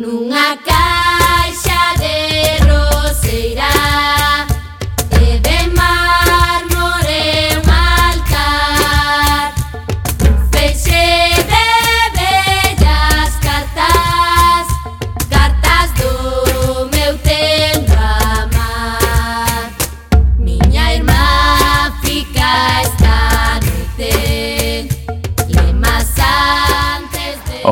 [0.00, 2.16] Nunha caixa de
[2.64, 3.69] roseira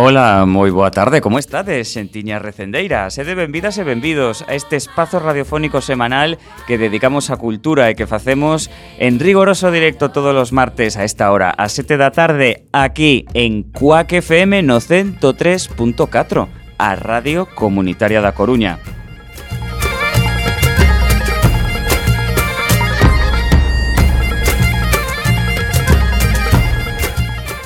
[0.00, 3.18] Ola, moi boa tarde, como estades, xentiñas recendeiras?
[3.18, 6.38] Sede benvidas e benvidos a este espazo radiofónico semanal
[6.70, 8.70] que dedicamos á cultura e que facemos
[9.02, 13.66] en rigoroso directo todos os martes a esta hora, a 7 da tarde, aquí en
[13.74, 16.46] Cuac FM no 103.4,
[16.78, 18.78] a Radio Comunitaria da Coruña.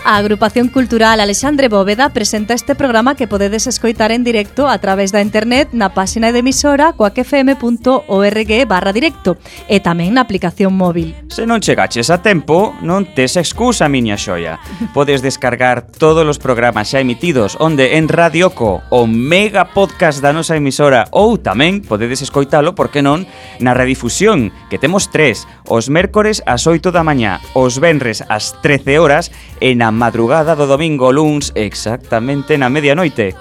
[0.04, 5.12] A Agrupación Cultural Alexandre Bóveda presenta este programa que podedes escoitar en directo a través
[5.12, 9.38] da internet na páxina de emisora coacfm.org barra directo
[9.70, 11.14] e tamén na aplicación móvil.
[11.30, 14.58] Se non chegaches a tempo, non tes excusa, miña xoia.
[14.90, 20.58] Podes descargar todos os programas xa emitidos onde en Radioco o mega podcast da nosa
[20.58, 23.22] emisora ou tamén podedes escoitalo, por que non,
[23.62, 28.98] na redifusión, que temos tres, os mércores ás 8 da mañá, os venres ás 13
[28.98, 29.30] horas
[29.62, 33.38] e na madrugada do domingo luns exactamente na medianoite.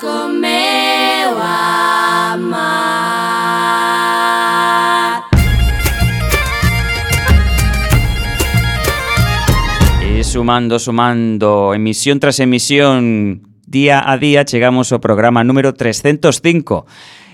[0.00, 2.80] con meu amar.
[10.02, 16.84] E sumando, sumando, emisión tras emisión, día a día chegamos ao programa número 305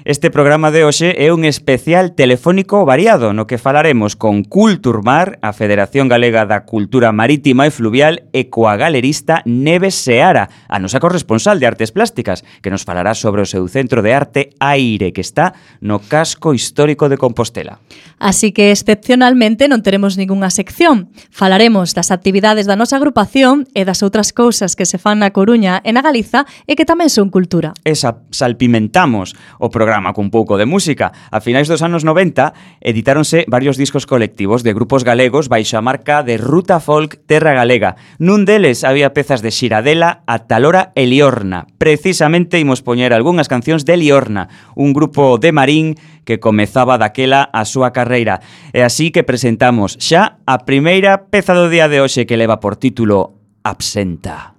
[0.06, 5.50] Este programa de hoxe é un especial telefónico variado no que falaremos con Culturmar, a
[5.50, 11.58] Federación Galega da Cultura Marítima e Fluvial e coa galerista Neves Seara, a nosa corresponsal
[11.58, 15.58] de Artes Plásticas, que nos falará sobre o seu centro de arte Aire, que está
[15.82, 17.82] no casco histórico de Compostela.
[18.22, 21.10] Así que excepcionalmente non teremos ningunha sección.
[21.34, 25.82] Falaremos das actividades da nosa agrupación e das outras cousas que se fan na Coruña
[25.82, 27.74] e na Galiza e que tamén son cultura.
[27.82, 31.16] Esa salpimentamos o programa programa cun pouco de música.
[31.32, 32.52] A finais dos anos 90
[32.84, 37.96] editáronse varios discos colectivos de grupos galegos baixo a marca de Ruta Folk Terra Galega.
[38.20, 41.64] Nun deles había pezas de Xiradela, Atalora e Liorna.
[41.80, 45.96] Precisamente imos poñer algunhas cancións de Liorna, un grupo de Marín
[46.28, 48.44] que comezaba daquela a súa carreira.
[48.76, 52.76] E así que presentamos xa a primeira peza do día de hoxe que leva por
[52.76, 54.55] título Absenta.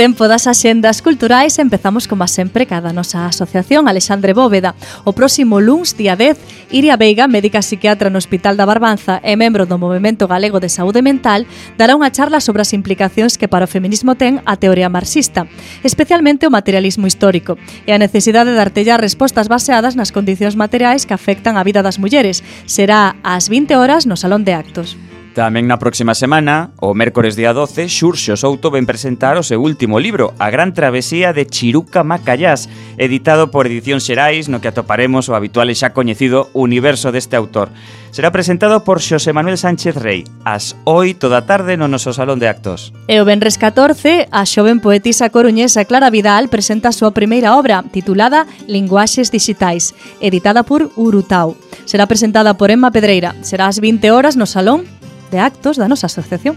[0.00, 4.72] tempo das axendas culturais empezamos como sempre cada nosa asociación Alexandre Bóveda.
[5.04, 9.68] O próximo luns, día 10, Iria Veiga, médica psiquiatra no Hospital da Barbanza e membro
[9.68, 11.44] do Movimento Galego de Saúde Mental,
[11.76, 15.44] dará unha charla sobre as implicacións que para o feminismo ten a teoría marxista,
[15.84, 21.12] especialmente o materialismo histórico, e a necesidade de artellar respostas baseadas nas condicións materiais que
[21.12, 22.40] afectan a vida das mulleres.
[22.64, 24.96] Será ás 20 horas no Salón de Actos.
[25.40, 29.96] Tamén na próxima semana, o mércores día 12, Xurxo Souto ven presentar o seu último
[29.96, 32.68] libro, A Gran Travesía de Chiruca Macallás,
[33.00, 37.72] editado por Edición Xerais, no que atoparemos o habitual e xa coñecido universo deste autor.
[38.12, 42.44] Será presentado por Xosé Manuel Sánchez Rey, ás 8 da tarde no noso Salón de
[42.44, 42.92] Actos.
[43.08, 47.80] E o Benres 14, a xoven poetisa coruñesa Clara Vidal presenta a súa primeira obra,
[47.88, 51.56] titulada Linguaxes Digitais, editada por Urutau.
[51.88, 53.32] Será presentada por Emma Pedreira.
[53.40, 54.99] Será ás 20 horas no Salón
[55.30, 56.56] de actos da nosa asociación.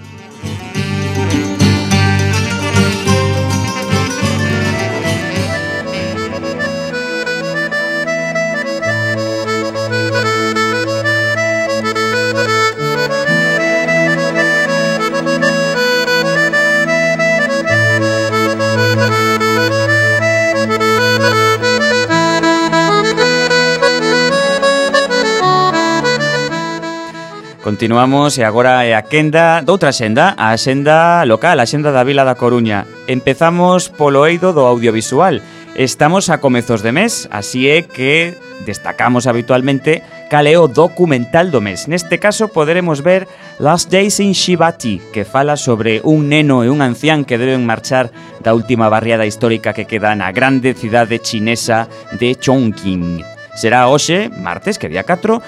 [27.84, 32.24] Continuamos e agora é a quenda doutra xenda, a xenda local, a xenda da Vila
[32.24, 32.88] da Coruña.
[33.12, 35.44] Empezamos polo eido do audiovisual.
[35.75, 40.00] Estamos a comezos de mes, así é que destacamos habitualmente
[40.32, 41.92] cal é o documental do mes.
[41.92, 43.28] Neste caso poderemos ver
[43.60, 48.16] Last Days in Shibati, que fala sobre un neno e un ancián que deben marchar
[48.40, 53.34] da última barriada histórica que queda na grande cidade chinesa de Chongqing.
[53.60, 55.44] Será hoxe, martes, que día 4,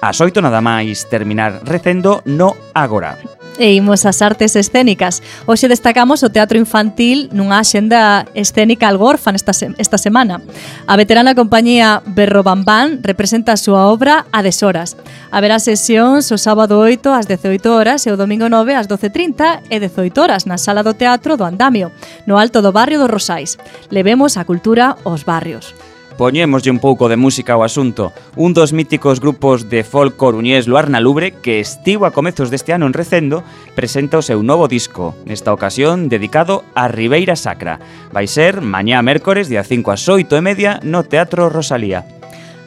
[0.00, 3.18] As oito nada máis terminar recendo no Agora.
[3.58, 5.18] E imos ás artes escénicas.
[5.42, 10.38] Hoxe destacamos o teatro infantil nunha axenda escénica algorfan esta, se esta semana.
[10.86, 14.94] A veterana compañía Berro Bambán representa a súa obra a deshoras.
[15.34, 19.82] Haberá sesións o sábado 8 ás 18 horas e o domingo 9 ás 12.30 e
[19.82, 21.90] 18 horas na sala do teatro do Andamio,
[22.30, 23.58] no alto do barrio dos Rosais.
[23.90, 25.74] Levemos a cultura aos barrios.
[26.18, 28.10] Poñémoslle un pouco de música ao asunto.
[28.34, 32.90] Un dos míticos grupos de folk coruñés Luarna Lubre, que estivo a comezos deste ano
[32.90, 33.46] en Recendo,
[33.78, 37.78] presenta o seu novo disco, nesta ocasión dedicado a Ribeira Sacra.
[38.10, 42.17] Vai ser mañá mércores, día 5 ás 8 e media, no Teatro Rosalía.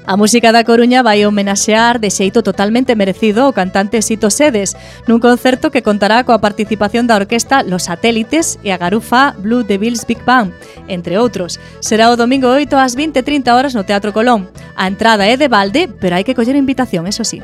[0.06, 4.74] A música da Coruña vai homenaxear de xeito totalmente merecido o cantante Sito Sedes
[5.06, 10.10] nun concerto que contará coa participación da orquesta Los Satélites e a garufa Blue Devils
[10.10, 10.50] Big Bang,
[10.90, 11.62] entre outros.
[11.86, 14.50] Será o domingo 8 ás 20.30 horas no Teatro Colón.
[14.74, 17.38] A entrada é de balde, pero hai que coller invitación, eso sí.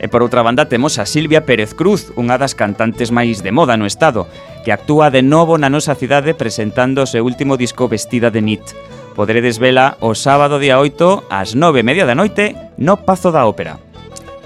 [0.00, 3.76] E por outra banda temos a Silvia Pérez Cruz, unha das cantantes máis de moda
[3.76, 4.24] no estado,
[4.64, 8.64] que actúa de novo na nosa cidade presentando o seu último disco vestida de nit
[9.18, 13.82] poderedes vela o sábado día 8 ás 9 media da noite no Pazo da Ópera.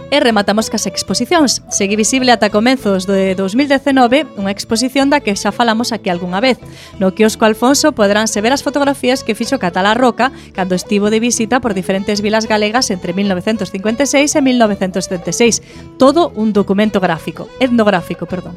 [0.08, 1.60] E rematamos cas exposicións.
[1.68, 6.56] Segui visible ata comenzos de 2019 unha exposición da que xa falamos aquí algunha vez.
[6.96, 11.60] No quiosco Alfonso poderánse ver as fotografías que fixo Catalá Roca cando estivo de visita
[11.60, 16.00] por diferentes vilas galegas entre 1956 e 1976.
[16.00, 18.56] Todo un documento gráfico, etnográfico, perdón.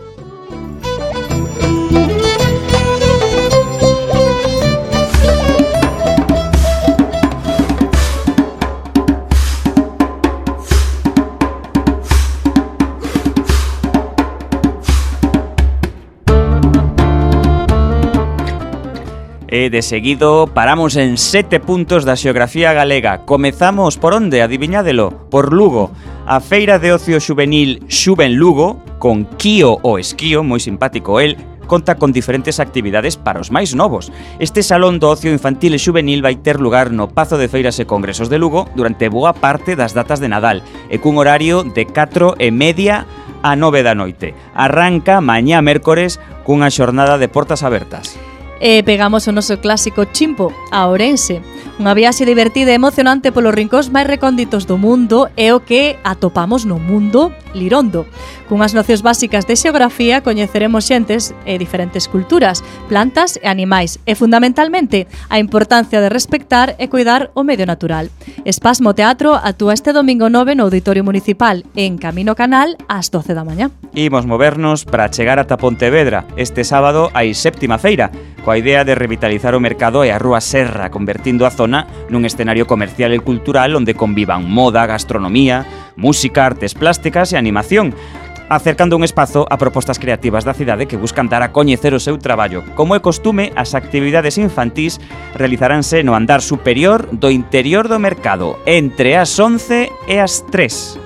[19.47, 23.29] E de seguido paramos en sete puntos da xeografía galega.
[23.29, 24.41] Comezamos por onde?
[24.41, 25.29] Adiviñádelo.
[25.29, 25.93] Por Lugo.
[26.25, 31.37] A Feira de Ocio Xuvenil Xuben Lugo, con Kio o Esquío, moi simpático el,
[31.69, 34.09] conta con diferentes actividades para os máis novos.
[34.41, 37.85] Este salón do ocio infantil e xuvenil vai ter lugar no Pazo de Feiras e
[37.85, 42.41] Congresos de Lugo durante boa parte das datas de Nadal e cun horario de 4
[42.41, 43.05] e media
[43.45, 44.33] a 9 da noite.
[44.57, 48.17] Arranca mañá mércores cunha xornada de portas abertas.
[48.59, 51.41] E pegamos o noso clásico chimpo, a Ourense.
[51.75, 56.63] Unha viaxe divertida e emocionante polos rincóns máis recónditos do mundo é o que atopamos
[56.63, 58.07] no mundo lirondo.
[58.47, 65.11] Cunhas nocións básicas de xeografía coñeceremos xentes e diferentes culturas, plantas e animais e fundamentalmente
[65.27, 68.07] a importancia de respectar e cuidar o medio natural.
[68.47, 73.43] Espasmo Teatro actúa este domingo 9 no Auditorio Municipal en Camino Canal ás 12 da
[73.43, 73.67] mañá.
[73.91, 76.23] Imos movernos para chegar ata Pontevedra.
[76.39, 78.15] Este sábado hai séptima feira
[78.45, 82.29] coa idea de revitalizar o mercado e a Rúa Serra, convertindo a zona zona nun
[82.29, 85.65] escenario comercial e cultural onde convivan moda, gastronomía,
[85.97, 87.97] música, artes plásticas e animación,
[88.45, 92.21] acercando un espazo a propostas creativas da cidade que buscan dar a coñecer o seu
[92.21, 92.61] traballo.
[92.77, 95.01] Como é costume, as actividades infantís
[95.33, 101.01] realizaránse no andar superior do interior do mercado, entre as 11 e as 3.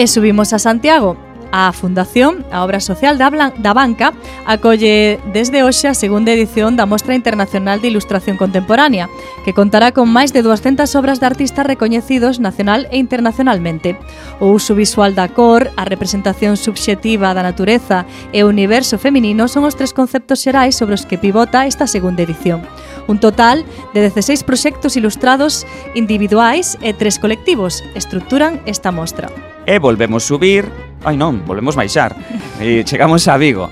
[0.00, 1.20] E subimos a Santiago,
[1.56, 4.10] A Fundación, a obra social da, Blan da Banca,
[4.42, 9.06] acolle desde hoxe a segunda edición da Mostra Internacional de Ilustración Contemporánea,
[9.46, 13.94] que contará con máis de 200 obras de artistas recoñecidos nacional e internacionalmente.
[14.42, 18.02] O uso visual da cor, a representación subxetiva da natureza
[18.34, 22.26] e o universo feminino son os tres conceptos xerais sobre os que pivota esta segunda
[22.26, 22.66] edición.
[23.06, 23.62] Un total
[23.94, 25.62] de 16 proxectos ilustrados
[25.94, 29.30] individuais e tres colectivos estructuran esta mostra.
[29.70, 32.16] E volvemos subir Ai non, volvemos baixar.
[32.58, 33.68] E chegamos a Vigo.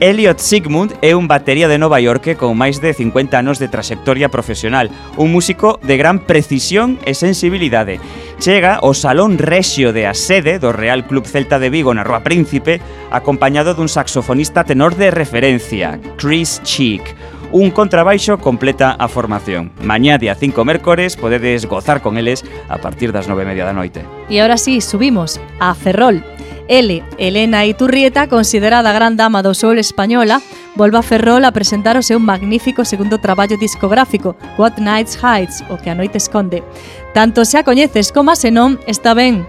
[0.00, 4.32] Elliot Sigmund é un batería de Nova York con máis de 50 anos de trayectoria
[4.32, 4.88] profesional,
[5.20, 8.00] un músico de gran precisión e sensibilidade.
[8.40, 12.24] Chega ao Salón Rexio de a sede do Real Club Celta de Vigo na Rúa
[12.24, 12.80] Príncipe,
[13.12, 17.04] acompañado dun saxofonista tenor de referencia, Chris Cheek.
[17.52, 19.68] Un contrabaixo completa a formación.
[19.84, 22.40] Mañá día 5 mércores podedes gozar con eles
[22.72, 24.00] a partir das 9 e media da noite.
[24.32, 26.24] E agora sí, subimos a Ferrol,
[26.70, 30.38] L, Elena Iturrieta, considerada gran dama do sol española,
[30.78, 35.82] volva a Ferrol a presentar o seu magnífico segundo traballo discográfico, What Nights Hides, o
[35.82, 36.62] que a noite esconde.
[37.10, 39.42] Tanto se a coñeces como a senón, está ben,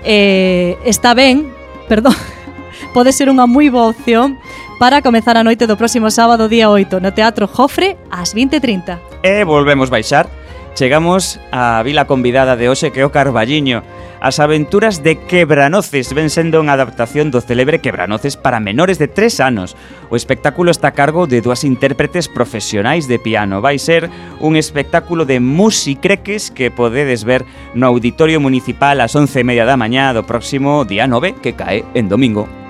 [0.00, 1.52] eh, está ben,
[1.92, 2.16] perdón,
[2.96, 4.40] pode ser unha moi boa opción
[4.80, 9.20] para comezar a noite do próximo sábado día 8 no Teatro Jofre ás 20.30.
[9.20, 10.24] E volvemos baixar.
[10.72, 13.84] Chegamos á vila convidada de hoxe que é o Carballiño.
[14.22, 19.42] As aventuras de Quebranoces ven sendo unha adaptación do celebre Quebranoces para menores de 3
[19.42, 19.74] anos.
[20.10, 23.58] O espectáculo está a cargo de dúas intérpretes profesionais de piano.
[23.58, 24.06] Vai ser
[24.38, 27.42] un espectáculo de musicreques que podedes ver
[27.74, 31.82] no Auditorio Municipal ás 11 e media da mañá do próximo día 9 que cae
[31.98, 32.61] en domingo.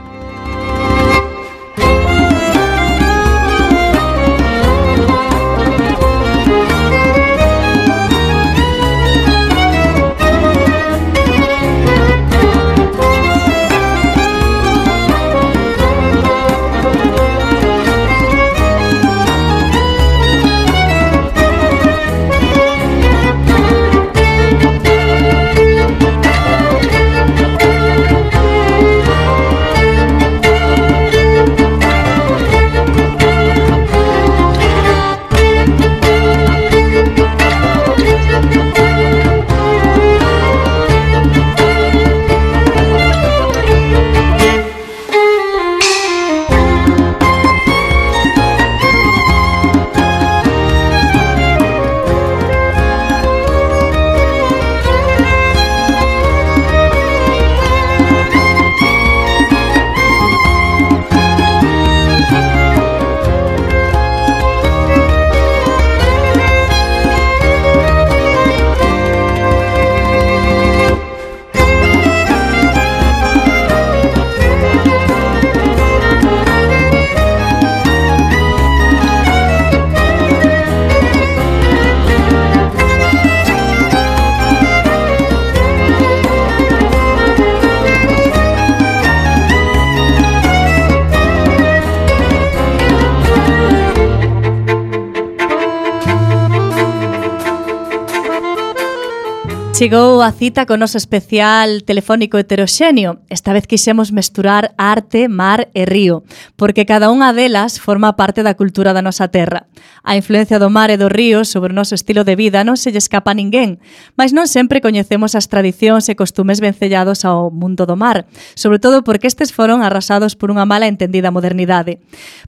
[99.83, 103.19] Chegou a cita con noso especial telefónico heteroxenio.
[103.27, 106.23] Esta vez quixemos mesturar arte, mar e río,
[106.55, 109.67] porque cada unha delas forma parte da cultura da nosa terra.
[110.07, 112.95] A influencia do mar e do río sobre o noso estilo de vida non se
[112.95, 113.83] lle escapa a ninguén,
[114.15, 119.03] mas non sempre coñecemos as tradicións e costumes vencellados ao mundo do mar, sobre todo
[119.03, 121.99] porque estes foron arrasados por unha mala entendida modernidade.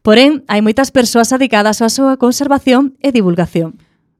[0.06, 3.74] Porén, hai moitas persoas adicadas á súa conservación e divulgación.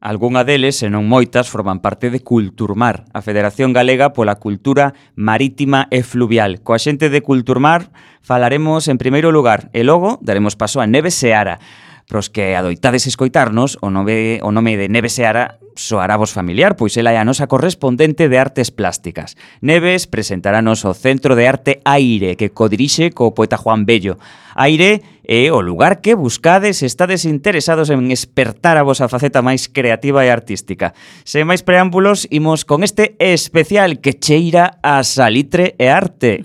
[0.05, 5.89] Algúnha deles, e non moitas, forman parte de Culturmar, a Federación Galega pola Cultura Marítima
[5.89, 6.61] e Fluvial.
[6.61, 7.89] Coa xente de Culturmar
[8.21, 11.57] falaremos en primeiro lugar e logo daremos paso a Neves Seara.
[12.05, 17.01] Pros que adoitades escoitarnos, o nome, o nome de Neves Seara soará vos familiar, pois
[17.01, 19.41] ela é a nosa correspondente de artes plásticas.
[19.65, 24.21] Neves presentarános o Centro de Arte Aire, que codirixe co poeta Juan Bello.
[24.53, 29.73] Aire é o lugar que buscades se estades interesados en espertar a vosa faceta máis
[29.73, 30.93] creativa e artística.
[31.25, 36.45] Sen máis preámbulos, imos con este especial que cheira a salitre e arte.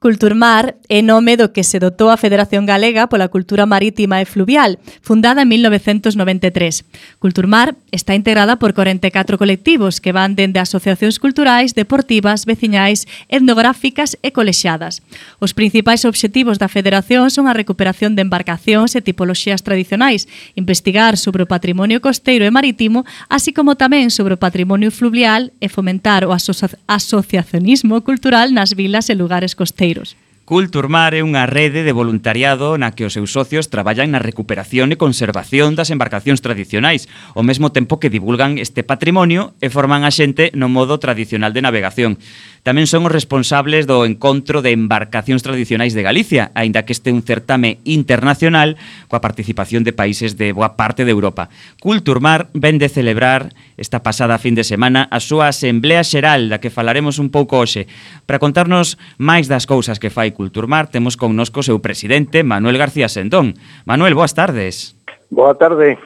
[0.00, 4.78] Culturmar é nome do que se dotou a Federación Galega pola Cultura Marítima e Fluvial,
[5.02, 7.18] fundada en 1993.
[7.18, 14.30] Culturmar está integrada por 44 colectivos que van dende asociacións culturais, deportivas, veciñais, etnográficas e
[14.30, 15.02] colexadas.
[15.42, 21.42] Os principais obxectivos da Federación son a recuperación de embarcacións e tipoloxías tradicionais, investigar sobre
[21.42, 26.30] o patrimonio costeiro e marítimo, así como tamén sobre o patrimonio fluvial e fomentar o
[26.30, 26.54] aso
[26.86, 30.16] asociacionismo cultural nas vilas e lugares costeiros Kiitos.
[30.48, 34.96] Culturmar é unha rede de voluntariado na que os seus socios traballan na recuperación e
[34.96, 37.04] conservación das embarcacións tradicionais,
[37.36, 41.60] ao mesmo tempo que divulgan este patrimonio e forman a xente no modo tradicional de
[41.60, 42.16] navegación.
[42.64, 47.20] Tamén son os responsables do encontro de embarcacións tradicionais de Galicia, aínda que este un
[47.20, 51.52] certame internacional coa participación de países de boa parte de Europa.
[51.76, 56.72] Culturmar ven de celebrar esta pasada fin de semana a súa Asamblea Xeral, da que
[56.72, 57.84] falaremos un pouco hoxe,
[58.24, 63.10] para contarnos máis das cousas que fai Culturmar temos connosco o seu presidente, Manuel García
[63.10, 63.58] Sendón.
[63.82, 64.94] Manuel, boas tardes.
[65.34, 65.98] Boa tarde.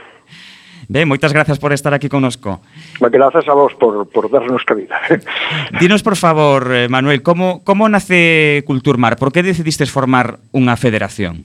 [0.88, 2.64] Ben, moitas grazas por estar aquí connosco.
[2.96, 4.96] Grazas a vos por, por darnos cabida.
[5.80, 9.20] Dinos, por favor, eh, Manuel, como, como nace Culturmar?
[9.20, 11.44] Por que decidistes formar unha federación?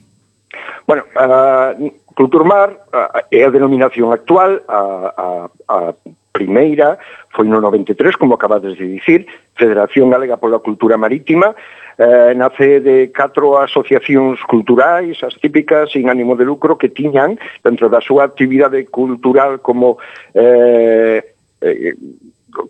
[0.88, 1.76] Bueno, uh,
[2.16, 4.80] Culturmar uh, é a denominación actual, a,
[5.12, 5.26] a,
[5.68, 5.76] a
[6.32, 6.96] primeira
[7.36, 11.52] foi no 93, como acabades de dicir, Federación Galega pola Cultura Marítima,
[11.98, 17.90] eh, nace de catro asociacións culturais, as típicas, sin ánimo de lucro, que tiñan dentro
[17.90, 19.98] da súa actividade cultural como
[20.32, 21.18] eh,
[21.60, 21.94] eh,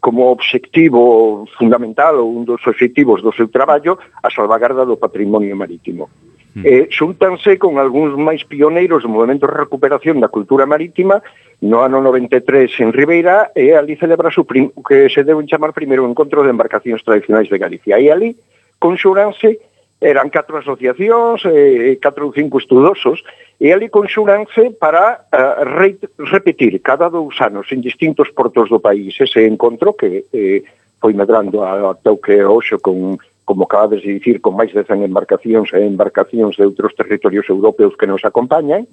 [0.01, 6.09] como obxectivo fundamental ou un dos obxectivos do seu traballo a salvagarda do patrimonio marítimo.
[6.57, 6.65] Hmm.
[6.65, 11.21] Eh, xuntanse con algúns máis pioneiros do Movimento de Recuperación da Cultura Marítima
[11.63, 16.43] no ano 93 en Ribeira e ali celebra o que se deben chamar primeiro encontro
[16.43, 18.01] de embarcacións tradicionais de Galicia.
[18.01, 18.35] E ali
[18.79, 19.61] conxuranse
[20.01, 23.23] eran catro asociacións, eh, eh, catro ou cinco estudosos,
[23.59, 29.19] e ali conxuranse para eh, re, repetir cada dous anos en distintos portos do país
[29.19, 30.63] ese encontro que eh,
[31.03, 35.09] foi medrando ata o que hoxe con como acabades de dicir, con máis de 100
[35.09, 38.85] embarcacións e embarcacións de outros territorios europeos que nos acompañan,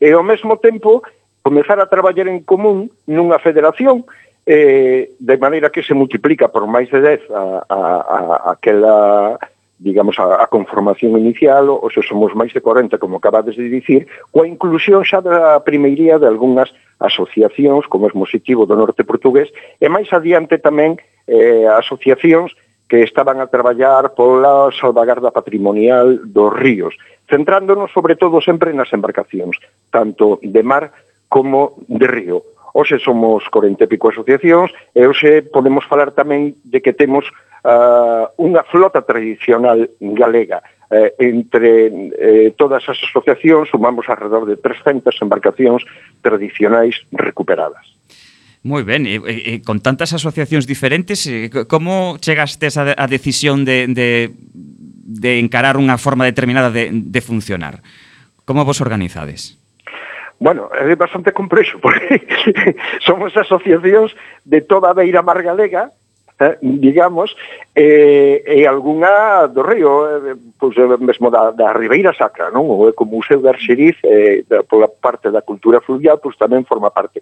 [0.00, 1.04] e ao mesmo tempo
[1.44, 4.08] comezar a traballar en común nunha federación
[4.48, 9.36] eh, de maneira que se multiplica por máis de 10 a, a, a aquela
[9.78, 14.10] digamos, a, a conformación inicial, ou se somos máis de 40, como acabades de dicir,
[14.34, 19.46] coa inclusión xa da primeiría de algunhas asociacións, como é positivo do Norte Portugués,
[19.78, 20.98] e máis adiante tamén
[21.30, 22.58] eh, asociacións
[22.90, 26.98] que estaban a traballar pola salvagarda patrimonial dos ríos,
[27.30, 29.62] centrándonos sobre todo sempre nas embarcacións,
[29.94, 30.90] tanto de mar
[31.30, 32.42] como de río.
[32.74, 37.28] Hoxe somos 40 e pico asociacións e hoxe podemos falar tamén de que temos
[37.64, 40.60] uh, unha flota tradicional galega.
[40.88, 45.84] Eh, entre eh, todas as asociacións sumamos alrededor de 300 embarcacións
[46.24, 47.84] tradicionais recuperadas.
[48.64, 53.84] Moi ben, e, e, con tantas asociacións diferentes, eh, como chegastes a, a decisión de,
[53.92, 57.84] de, de encarar unha forma determinada de, de funcionar?
[58.48, 59.60] Como vos organizades?
[60.40, 62.22] Bueno, é bastante complexo, porque
[63.00, 65.90] somos asociacións de toda a beira mar galega,
[66.38, 67.34] eh, digamos,
[67.74, 72.70] eh, e algunha do río, eh, pois, eh, mesmo da, da Ribeira Sacra, non?
[72.70, 77.18] O Ecomuseu de Arxeriz, eh, da, pola parte da cultura fluvial, pois tamén forma parte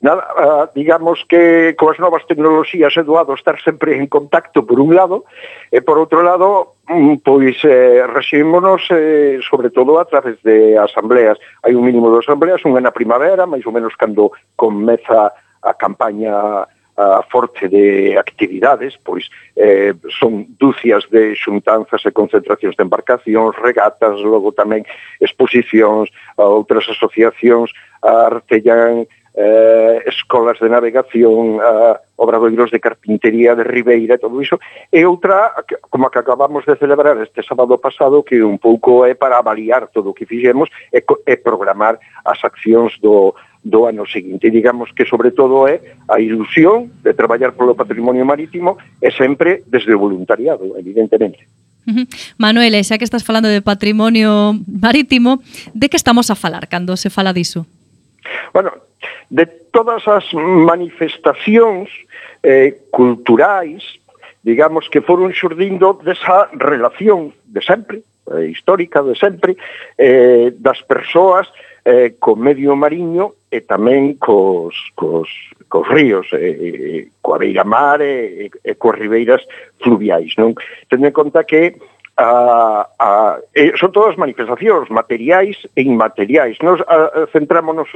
[0.00, 4.94] nada, ah, digamos que coas novas tecnoloxías é doado estar sempre en contacto por un
[4.94, 5.24] lado
[5.72, 11.40] e por outro lado mm, pois eh, recibímonos eh, sobre todo a través de asambleas.
[11.64, 15.32] Hai un mínimo de asambleas, unha na primavera máis ou menos cando comeza
[15.64, 22.84] a campaña a forte de actividades, pois eh, son dúcias de xuntanzas e concentracións de
[22.88, 24.88] embarcacións, regatas, logo tamén
[25.20, 26.08] exposicións,
[26.40, 27.68] outras asociacións
[28.00, 29.04] artellan
[29.36, 34.58] eh, escolas de navegación, eh, obradoiros de carpintería de Ribeira, todo iso.
[34.88, 35.52] E outra,
[35.92, 39.92] como a que acabamos de celebrar este sábado pasado, que un pouco é para avaliar
[39.92, 44.48] todo o que fixemos e, e programar as accións do, do ano seguinte.
[44.48, 49.92] Digamos que, sobre todo, é a ilusión de traballar polo patrimonio marítimo e sempre desde
[49.92, 51.44] o voluntariado, evidentemente.
[52.40, 55.44] Manuel, xa que estás falando de patrimonio marítimo,
[55.76, 57.68] de que estamos a falar cando se fala diso?
[58.50, 58.85] Bueno,
[59.30, 61.90] de todas as manifestacións
[62.42, 63.82] eh, culturais,
[64.42, 69.56] digamos, que foron xurdindo desa relación de sempre, eh, histórica de sempre,
[69.98, 71.50] eh, das persoas
[71.86, 75.30] eh, co medio mariño e tamén cos, cos,
[75.70, 79.42] cos ríos, eh, eh coa beira mar e, e coas ribeiras
[79.78, 80.34] fluviais.
[80.34, 80.58] Non?
[80.90, 81.78] Tendo en conta que
[82.16, 86.58] a, a, eh, son todas manifestacións materiais e inmateriais.
[86.58, 87.92] Nos a, a, centrámonos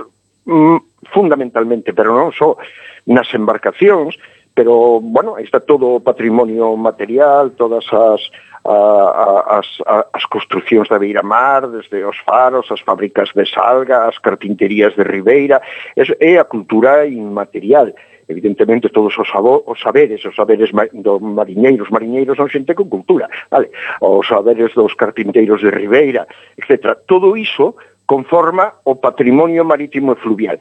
[0.51, 0.83] Mm,
[1.15, 2.59] fundamentalmente, pero non só
[3.07, 4.19] nas embarcacións,
[4.51, 8.21] pero, bueno, aí está todo o patrimonio material, todas as,
[8.67, 14.11] a, as, a, as construcións da Beira Mar, desde os faros, as fábricas de salga,
[14.11, 15.63] as carpinterías de Ribeira,
[15.95, 17.95] é, é a cultura inmaterial.
[18.27, 23.71] Evidentemente, todos os, os saberes, os saberes dos mariñeiros, mariñeiros son xente con cultura, vale?
[24.03, 26.27] os saberes dos carpinteiros de Ribeira,
[26.59, 26.99] etc.
[27.07, 27.75] Todo iso
[28.11, 30.59] conforma o patrimonio marítimo e fluvial.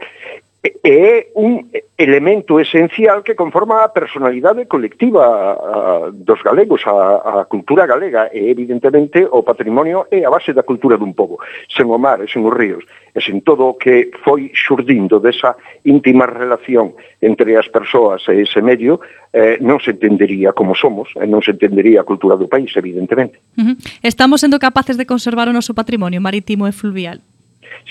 [0.84, 7.88] É un elemento esencial que conforma a personalidade colectiva a, dos galegos, a, a cultura
[7.88, 11.40] galega, e evidentemente o patrimonio é a base da cultura dun pobo,
[11.72, 12.84] sen o mar, sen os ríos,
[13.16, 15.56] e sen todo o que foi xurdindo desa
[15.88, 19.00] íntima relación entre as persoas e ese medio,
[19.32, 23.40] eh, non se entendería como somos, e non se entendería a cultura do país, evidentemente.
[23.56, 23.76] Uh -huh.
[24.04, 27.24] Estamos sendo capaces de conservar o noso patrimonio marítimo e fluvial.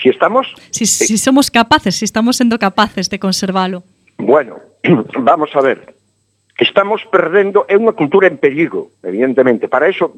[0.01, 0.53] Si estamos...
[0.71, 3.83] Si, si somos capaces, si estamos sendo capaces de conservalo.
[4.17, 4.59] Bueno,
[5.19, 5.93] vamos a ver.
[6.59, 9.71] Estamos perdendo, é unha cultura en perigo, evidentemente.
[9.71, 10.11] Para eso,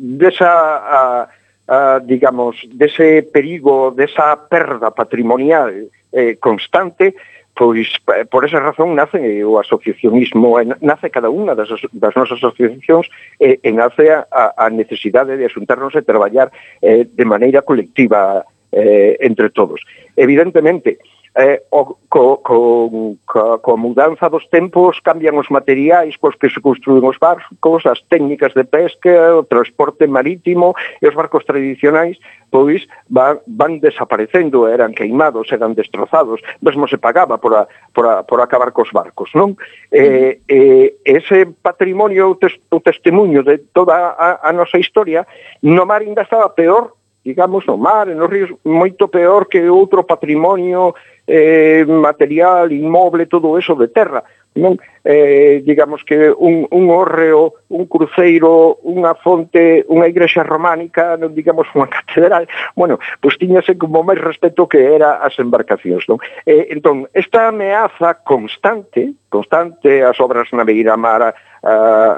[0.00, 1.28] desa, a,
[1.68, 7.12] a, digamos, dese perigo, desa perda patrimonial eh, constante,
[7.52, 7.88] pois
[8.30, 13.60] por esa razón nace o asociacionismo, eh, nace cada unha das, das nosas asociacións e,
[13.60, 14.24] e nace a,
[14.56, 16.48] a necesidade de asuntarnos e traballar
[16.80, 19.80] eh, de maneira colectiva eh, entre todos.
[20.16, 20.98] Evidentemente,
[21.38, 22.90] eh, o, co, co,
[23.24, 28.02] co, co mudanza dos tempos cambian os materiais cos que se construen os barcos, as
[28.10, 32.18] técnicas de pesca, o transporte marítimo e os barcos tradicionais
[32.50, 38.22] pois van, van desaparecendo, eran queimados, eran destrozados, mesmo se pagaba por, a, por, a,
[38.24, 39.54] por acabar cos barcos, non?
[39.92, 40.48] Eh, mm.
[40.48, 45.28] eh, ese patrimonio, o, tes, o testemunho de toda a, a nosa historia,
[45.62, 50.94] no mar ainda estaba peor digamos, no mar, nos ríos, moito peor que outro patrimonio
[51.28, 54.24] eh, material, inmoble, todo eso de terra.
[54.58, 54.80] Non?
[55.04, 61.68] Eh, digamos que un, un hórreo, un cruceiro, unha fonte, unha igrexa románica, non digamos
[61.76, 66.08] unha catedral, bueno, pois tiñase como máis respeto que era as embarcacións.
[66.10, 66.18] Non?
[66.48, 71.30] Eh, entón, esta ameaza constante, constante, as obras na Beira Mar, a,
[71.62, 71.72] a,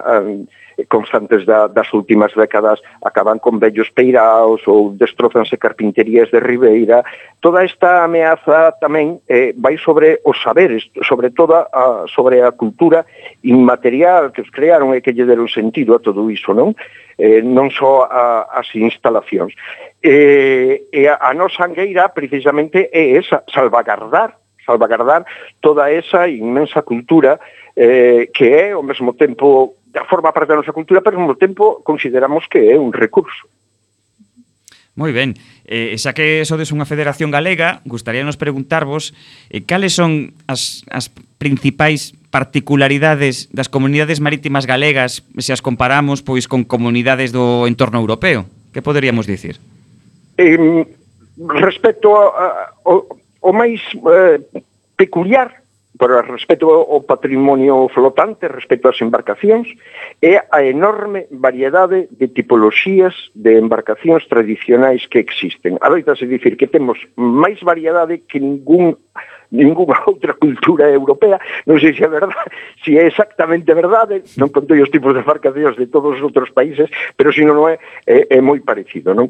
[0.07, 0.15] a
[0.81, 7.05] Eh, constantes da, das últimas décadas acaban con vellos peiraos ou destrozanse carpinterías de Ribeira.
[7.41, 13.05] Toda esta ameaza tamén eh, vai sobre os saberes, sobre toda a, sobre a cultura
[13.45, 16.73] inmaterial que os crearon e que lle deron sentido a todo iso, non?
[17.21, 19.53] Eh, non só a, as instalacións.
[20.01, 25.25] Eh, e a, a nosa angueira precisamente é esa, salvagardar salvagardar
[25.61, 27.41] toda esa inmensa cultura
[27.75, 31.37] eh, que é ao mesmo tempo da forma parte da nosa cultura, pero ao mesmo
[31.37, 33.47] tempo consideramos que é un recurso.
[34.95, 35.35] Moi ben.
[35.71, 39.15] Eh, xa que sodes unha federación galega, gustaríanos preguntarvos
[39.51, 46.51] eh, cales son as, as principais particularidades das comunidades marítimas galegas se as comparamos pois
[46.51, 48.51] con comunidades do entorno europeo?
[48.75, 49.63] Que poderíamos dicir?
[50.39, 50.59] Eh,
[51.39, 52.47] respecto a, a,
[52.85, 53.07] o,
[53.41, 54.43] o máis eh,
[54.99, 55.63] peculiar
[56.01, 59.69] por respecto ao patrimonio flotante, respecto ás embarcacións,
[60.25, 65.77] é a enorme variedade de tipoloxías de embarcacións tradicionais que existen.
[65.77, 68.97] Adoitase dicir que temos máis variedade que ningún
[69.53, 71.37] ninguna outra cultura europea,
[71.69, 72.49] non sei se é verdade,
[72.81, 76.89] se é exactamente verdade, non contei os tipos de embarcacións de todos os outros países,
[77.13, 77.77] pero se non é,
[78.09, 79.29] é, é moi parecido, non?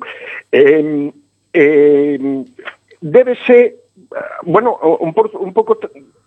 [0.54, 1.10] Eh,
[1.50, 2.14] eh,
[3.02, 3.80] débese
[4.42, 5.78] bueno, un, un pouco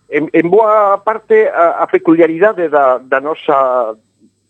[0.08, 3.96] en, en boa parte a, a peculiaridade da, da nosa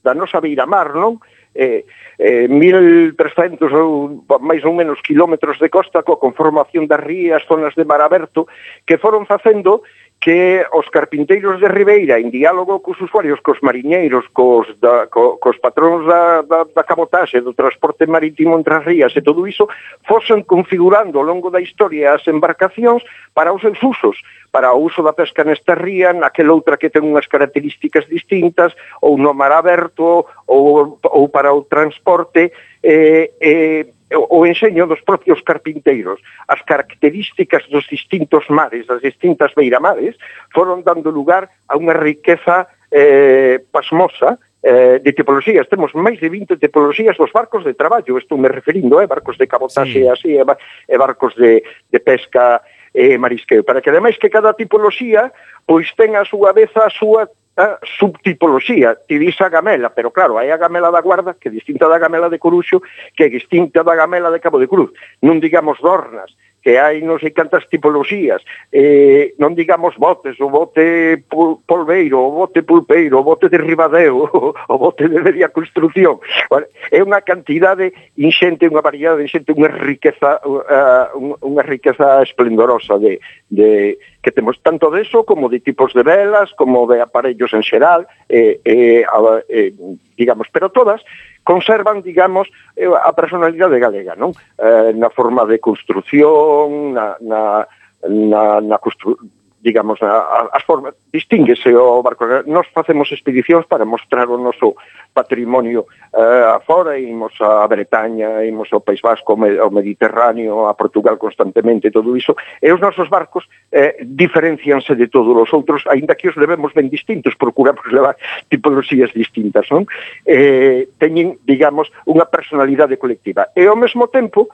[0.04, 1.16] da nosa beira mar, non?
[1.54, 1.86] Eh,
[2.18, 7.86] eh, 1.300 ou máis ou menos kilómetros de costa coa conformación das rías, zonas de
[7.86, 8.46] mar aberto,
[8.84, 14.24] que foron facendo eh, que os carpinteiros de Ribeira, en diálogo cos usuarios, cos mariñeiros,
[14.32, 19.12] cos, da, co, cos patróns da, da, da cabotaxe, do transporte marítimo entre as rías
[19.12, 19.68] e todo iso,
[20.08, 23.04] fosen configurando ao longo da historia as embarcacións
[23.36, 24.16] para os seus usos,
[24.48, 28.72] para o uso da pesca nesta ría, naquela outra que ten unhas características distintas,
[29.04, 32.48] ou no mar aberto, ou, ou para o transporte,
[32.80, 33.84] eh, eh,
[34.16, 40.16] o enseño dos propios carpinteiros as características dos distintos mares, das distintas beiramares,
[40.54, 45.68] foron dando lugar a unha riqueza eh, pasmosa eh, de tipoloxías.
[45.68, 49.46] Temos máis de 20 tipoloxías dos barcos de traballo, estou me referindo, eh, barcos de
[49.46, 50.08] cabotaxe sí.
[50.08, 51.60] así, e eh, barcos de,
[51.92, 52.62] de pesca
[52.94, 55.34] e eh, marisqueo, para que ademais que cada tipoloxía
[55.66, 60.38] pois ten a súa vez a súa a subtipoloxía, ti dis a gamela, pero claro,
[60.38, 62.82] hai a gamela da guarda que é distinta da gamela de Coruxo,
[63.14, 64.90] que é distinta da gamela de Cabo de Cruz,
[65.22, 66.34] non digamos dornas,
[66.64, 68.40] que hai non sei cantas tipoloxías,
[68.72, 74.24] eh, non digamos botes, o bote polveiro, o bote pulpeiro, o bote de Ribadeo,
[74.72, 76.16] o bote de media construcción.
[76.48, 76.72] Vale?
[76.88, 83.20] É unha cantidade inxente, unha variedade inxente, unha riqueza, uh, unha riqueza esplendorosa de,
[83.52, 87.60] de, que temos tanto de eso como de tipos de velas, como de aparellos en
[87.60, 89.04] xeral, eh, eh,
[89.52, 89.72] eh,
[90.16, 91.02] digamos, pero todas
[91.42, 94.32] conservan, digamos, eh, a personalidade galega, non?
[94.58, 97.66] Eh, na forma de construción, na, na,
[98.06, 99.18] na, na constru
[99.64, 102.28] digamos, a, as formas, distinguese o barco.
[102.44, 104.76] Nos facemos expedicións para mostrar o noso
[105.16, 111.90] patrimonio eh, afora, imos a Bretaña, imos ao País Vasco, ao Mediterráneo, a Portugal constantemente,
[111.90, 116.36] todo iso, e os nosos barcos eh, diferencianse de todos os outros, aínda que os
[116.36, 118.20] levemos ben distintos, procuramos levar
[118.52, 119.88] tipologías distintas, non?
[120.28, 123.48] Eh, teñen, digamos, unha personalidade colectiva.
[123.56, 124.52] E ao mesmo tempo,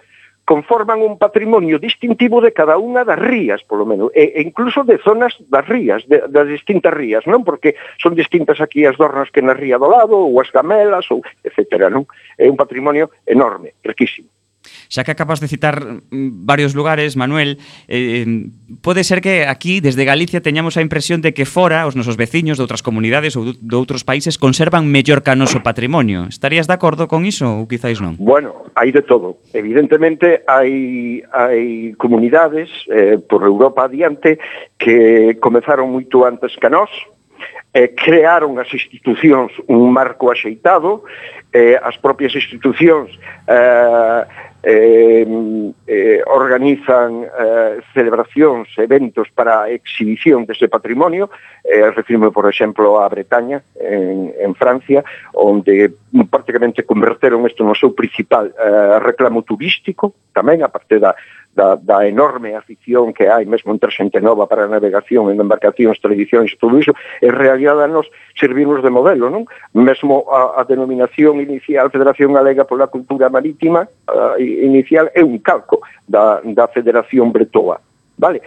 [0.51, 4.99] conforman un patrimonio distintivo de cada unha das rías, polo menos, e, e incluso de
[4.99, 7.47] zonas das rías, de, das distintas rías, non?
[7.47, 11.23] Porque son distintas aquí as dornas que na ría do lado, ou as gamelas, ou
[11.47, 11.87] etc.
[11.87, 12.03] Non?
[12.35, 14.27] É un patrimonio enorme, riquísimo.
[14.91, 18.27] Xa que acabas de citar mm, varios lugares, Manuel, eh,
[18.83, 22.59] pode ser que aquí, desde Galicia, teñamos a impresión de que fora os nosos veciños
[22.59, 26.27] de outras comunidades ou de outros países conservan mellor ca noso patrimonio.
[26.27, 28.19] Estarías de acordo con iso ou quizáis non?
[28.19, 29.39] Bueno, hai de todo.
[29.55, 34.43] Evidentemente, hai, hai comunidades eh, por Europa adiante
[34.75, 36.91] que comezaron moito antes que nós,
[37.71, 41.07] eh, crearon as institucións un marco axeitado,
[41.55, 43.15] eh, as propias institucións
[43.47, 45.27] eh, eh,
[45.87, 51.31] eh, organizan eh, celebracións, eventos para exhibición dese patrimonio,
[51.65, 55.93] eh, refirme, por exemplo, a Bretaña, en, en Francia, onde
[56.29, 61.17] prácticamente converteron isto no seu principal eh, reclamo turístico, tamén, a parte da,
[61.55, 65.99] da, da enorme afición que hai mesmo entre xente nova para a navegación en embarcacións,
[65.99, 68.07] tradicións, todo iso, en realidade nos
[68.39, 69.51] servirnos de modelo, non?
[69.75, 75.83] Mesmo a, a denominación inicial Federación Galega pola Cultura Marítima uh, inicial é un calco
[76.07, 77.83] da, da Federación Bretoa.
[78.21, 78.43] Vale.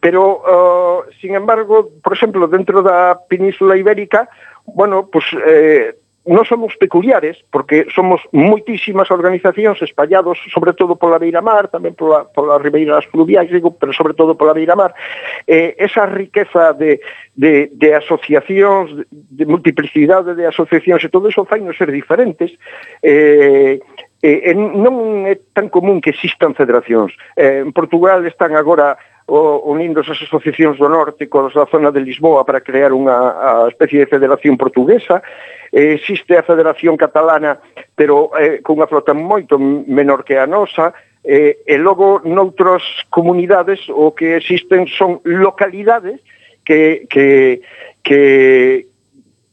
[0.00, 4.28] Pero, uh, sin embargo, por exemplo, dentro da Península Ibérica,
[4.66, 11.44] bueno, pues eh, non somos peculiares, porque somos moitísimas organizacións espallados, sobre todo pola Beira
[11.44, 14.96] Mar, tamén pola, pola Ribeiras Fluviais, digo, pero sobre todo pola Beira Mar,
[15.44, 17.04] eh, esa riqueza de,
[17.36, 22.56] de, de asociacións, de, multiplicidade de asociacións, e todo eso fai nos ser diferentes,
[23.04, 23.84] eh,
[24.24, 27.12] eh, non é tan común que existan federacións.
[27.36, 32.00] Eh, en Portugal están agora o, unindo as asociacións do norte con a zona de
[32.00, 35.24] Lisboa para crear unha especie de federación portuguesa.
[35.72, 37.58] Eh, existe a Federación Catalana,
[37.96, 40.92] pero eh, cunha flota moito menor que a nosa,
[41.24, 46.20] eh, e logo noutras comunidades o que existen son localidades
[46.64, 47.64] que, que,
[48.04, 48.86] que,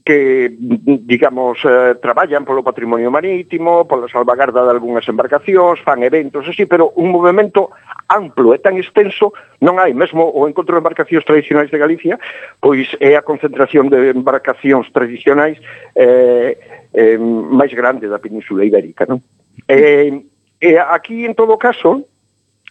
[0.03, 6.65] que, digamos, eh, traballan polo patrimonio marítimo, pola salvagarda de algunhas embarcacións, fan eventos así,
[6.65, 7.69] pero un movimento
[8.09, 9.93] amplo e tan extenso non hai.
[9.93, 12.17] Mesmo o encontro de embarcacións tradicionais de Galicia,
[12.57, 15.61] pois é a concentración de embarcacións tradicionais
[15.93, 16.57] eh,
[16.93, 19.05] eh, máis grande da Península Ibérica.
[19.05, 19.21] Non?
[19.69, 20.17] Eh,
[20.59, 22.01] eh, aquí, en todo caso,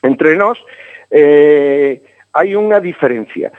[0.02, 0.58] entre nós,
[1.10, 2.02] eh,
[2.34, 3.50] hai unha diferencia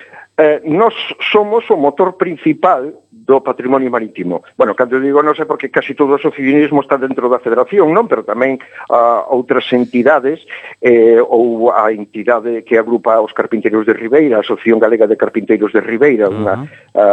[0.42, 0.94] eh, nos
[1.32, 4.44] somos o motor principal do patrimonio marítimo.
[4.58, 8.10] Bueno, cando digo non sei porque casi todo o socialismo está dentro da federación, non?
[8.10, 8.58] Pero tamén
[8.90, 10.42] a outras entidades
[10.82, 15.70] eh, ou a entidade que agrupa os carpinteiros de Ribeira, a Asociación Galega de Carpinteiros
[15.70, 16.42] de Ribeira, uh -huh.
[16.42, 16.56] unha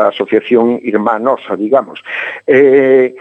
[0.09, 2.01] asociación irmá nosa, digamos.
[2.49, 3.13] Eh,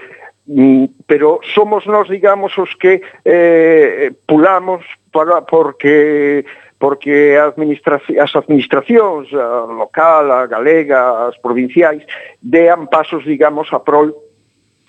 [0.48, 6.46] mm, pero somos nós, digamos, os que eh, pulamos para porque
[6.78, 12.06] porque as, administraci as administracións a local, a galega, as provinciais,
[12.42, 14.14] dean pasos, digamos, a prol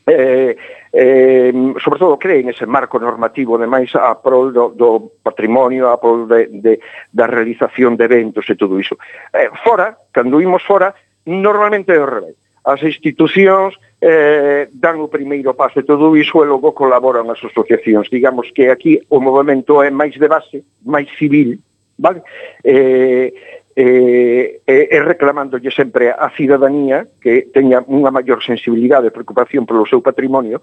[0.09, 0.57] eh,
[0.93, 1.53] eh,
[1.85, 6.49] sobre todo creen ese marco normativo ademais a prol do, do patrimonio a prol de,
[6.49, 6.81] de,
[7.13, 8.97] da realización de eventos e todo iso
[9.37, 10.97] eh, fora, cando imos fora
[11.29, 16.47] normalmente é o revés as institucións eh, dan o primeiro paso e todo iso e
[16.47, 18.13] logo colaboran as asociacións.
[18.13, 21.57] Digamos que aquí o movimento é máis de base, máis civil,
[21.99, 22.23] vale?
[22.63, 23.35] eh,
[23.75, 29.87] eh, eh e reclamándolle sempre a cidadanía que teña unha maior sensibilidade e preocupación polo
[29.87, 30.59] seu patrimonio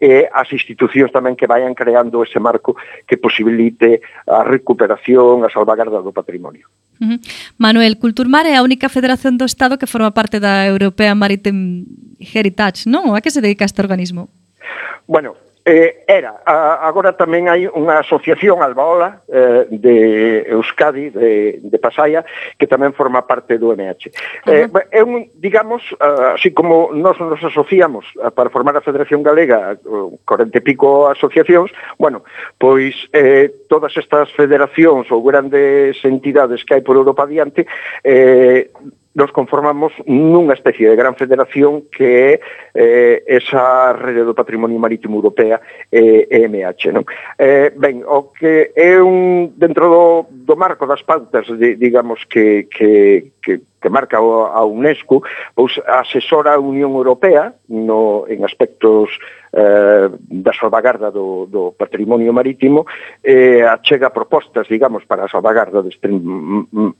[0.00, 2.72] e as institucións tamén que vayan creando ese marco
[3.04, 6.64] que posibilite a recuperación, a salvaguarda do patrimonio.
[6.96, 7.18] Uh -huh.
[7.60, 11.84] Manuel, Culturmar é a única federación do Estado que forma parte da European Maritime
[12.16, 13.12] Heritage, non?
[13.12, 14.32] A que se dedica este organismo?
[15.04, 19.96] Bueno, Eh, era, a, agora tamén hai unha asociación albaola eh, de
[20.48, 22.24] Euskadi, de, de Pasaia,
[22.56, 24.08] que tamén forma parte do MH.
[24.48, 24.88] Eh, uh -huh.
[24.88, 25.84] É un, digamos,
[26.32, 29.76] así como nós nos asociamos para formar a Federación Galega,
[30.24, 31.68] 40 e pico asociacións,
[32.00, 32.24] bueno,
[32.56, 37.68] pois eh, todas estas federacións ou grandes entidades que hai por Europa adiante,
[38.00, 38.72] eh,
[39.14, 42.32] nos conformamos nunha especie de gran federación que é
[42.74, 45.58] eh, esa rede do patrimonio marítimo europea
[45.90, 46.94] eh, EMH.
[46.94, 47.02] Non?
[47.34, 52.70] Eh, ben, o que é un dentro do, do marco das pautas, de, digamos, que,
[52.70, 55.26] que, que, que marca a UNESCO,
[55.58, 62.32] pois asesora a Unión Europea no, en aspectos eh, eh, da salvagarda do, do patrimonio
[62.32, 62.86] marítimo
[63.24, 66.08] e eh, achega propostas, digamos, para a salvagarda deste,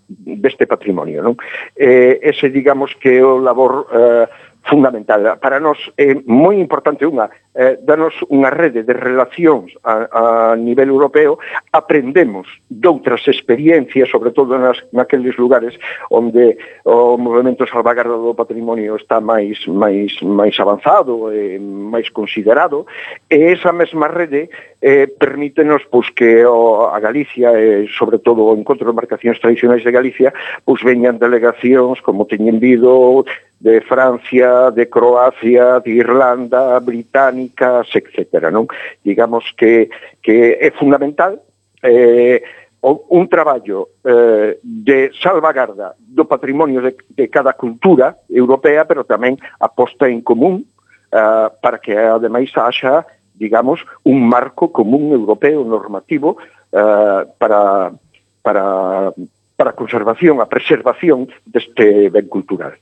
[0.09, 1.23] deste patrimonio.
[1.23, 1.37] Non?
[1.77, 4.29] Eh, ese, digamos, que é o labor eh,
[4.65, 5.39] fundamental.
[5.41, 10.25] Para nós é moi importante unha, eh, danos unha rede de relacións a, a
[10.57, 11.41] nivel europeo,
[11.73, 15.75] aprendemos doutras experiencias, sobre todo nas, naqueles lugares
[16.11, 22.87] onde o movimento salvagarda do patrimonio está máis máis máis avanzado, e máis considerado,
[23.33, 24.51] e esa mesma rede
[24.83, 29.85] eh, permítenos pois, que o, a Galicia, e sobre todo o encontro de marcacións tradicionais
[29.85, 30.33] de Galicia,
[30.65, 33.25] pois veñan delegacións como teñen vido
[33.61, 38.65] de Francia, de Croacia, de Irlanda, británicas, etcétera, non?
[39.05, 39.93] Digamos que,
[40.25, 41.37] que é fundamental
[41.85, 42.41] eh,
[42.83, 49.69] un traballo eh, de salvagarda do patrimonio de, de cada cultura europea, pero tamén a
[49.69, 50.65] posta en común
[51.13, 53.05] eh, para que ademais haxa,
[53.37, 56.41] digamos, un marco común europeo normativo
[56.73, 57.93] eh, para,
[58.41, 59.13] para,
[59.53, 62.73] para a conservación, a preservación deste ben cultural.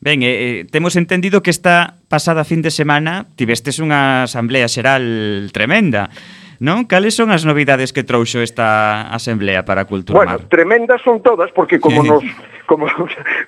[0.00, 5.50] Ben, eh, eh, temos entendido que esta pasada fin de semana tivestes unha asamblea xeral
[5.50, 6.06] tremenda.
[6.58, 6.86] Non?
[6.90, 10.50] Cales son as novidades que trouxo esta asamblea para a cultura bueno, mar?
[10.50, 12.22] tremendas son todas porque como nos
[12.66, 12.86] como,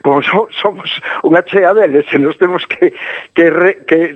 [0.02, 0.90] como somos
[1.26, 2.94] unha chea deles e nos temos que
[3.34, 4.14] que, re, que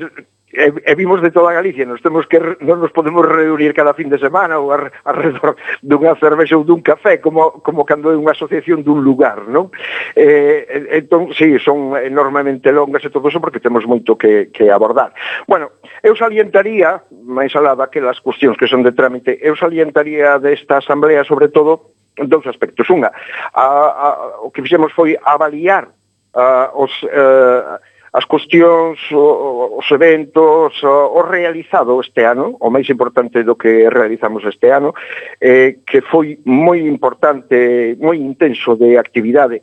[0.55, 4.07] e, e vimos de toda Galicia, nos temos que non nos podemos reunir cada fin
[4.07, 8.87] de semana ou alrededor dunha cervexa ou dun café, como como cando é unha asociación
[8.87, 9.75] dun lugar, non?
[10.15, 14.71] Eh, entón, si, sí, son enormemente longas e todo eso porque temos moito que, que
[14.71, 15.11] abordar.
[15.51, 15.75] Bueno,
[16.07, 21.27] eu salientaría, máis alá que as cuestións que son de trámite, eu salientaría desta asamblea
[21.27, 22.87] sobre todo dous aspectos.
[22.95, 23.11] Unha,
[23.51, 24.09] a, a,
[24.47, 25.91] o que fixemos foi avaliar
[26.31, 26.95] a, os...
[27.03, 34.47] eh, as cuestións, os eventos, o realizado este ano, o máis importante do que realizamos
[34.47, 34.95] este ano,
[35.43, 39.59] eh, que foi moi importante, moi intenso de actividade,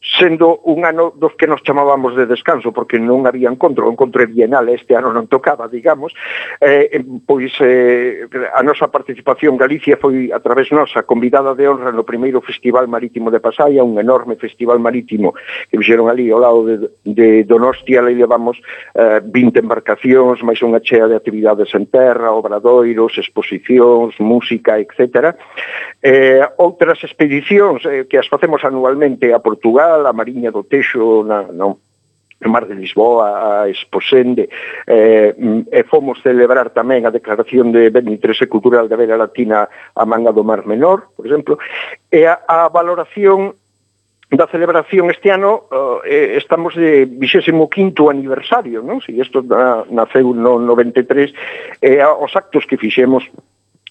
[0.00, 4.22] sendo un ano dos que nos chamábamos de descanso, porque non había encontro, o encontro
[4.30, 6.14] bienal, este ano non tocaba, digamos,
[6.62, 12.06] eh, pois eh, a nosa participación Galicia foi a través nosa convidada de honra no
[12.06, 15.34] primeiro Festival Marítimo de Pasaia, un enorme festival marítimo
[15.66, 18.62] que fixeron ali ao lado de, de Donostia, ali levamos
[18.94, 25.34] eh, 20 embarcacións, máis unha chea de actividades en terra, obradoiros, exposicións, música, etc.
[25.98, 31.24] Eh, outras expedicións eh, que as facemos anualmente a Portugal, Central, a Mariña do Texo,
[31.24, 31.78] na, no,
[32.40, 34.48] no Mar de Lisboa, a Exposende,
[34.86, 35.34] eh,
[35.72, 39.64] e fomos celebrar tamén a declaración de Benitrese Cultural da Vera Latina
[39.96, 41.56] a Manga do Mar Menor, por exemplo,
[42.12, 43.56] e a, a valoración
[44.28, 45.72] da celebración este ano
[46.04, 49.00] eh, eh estamos de 25º aniversario, non?
[49.00, 51.32] Si isto na, naceu no 93,
[51.80, 53.24] e eh, os actos que fixemos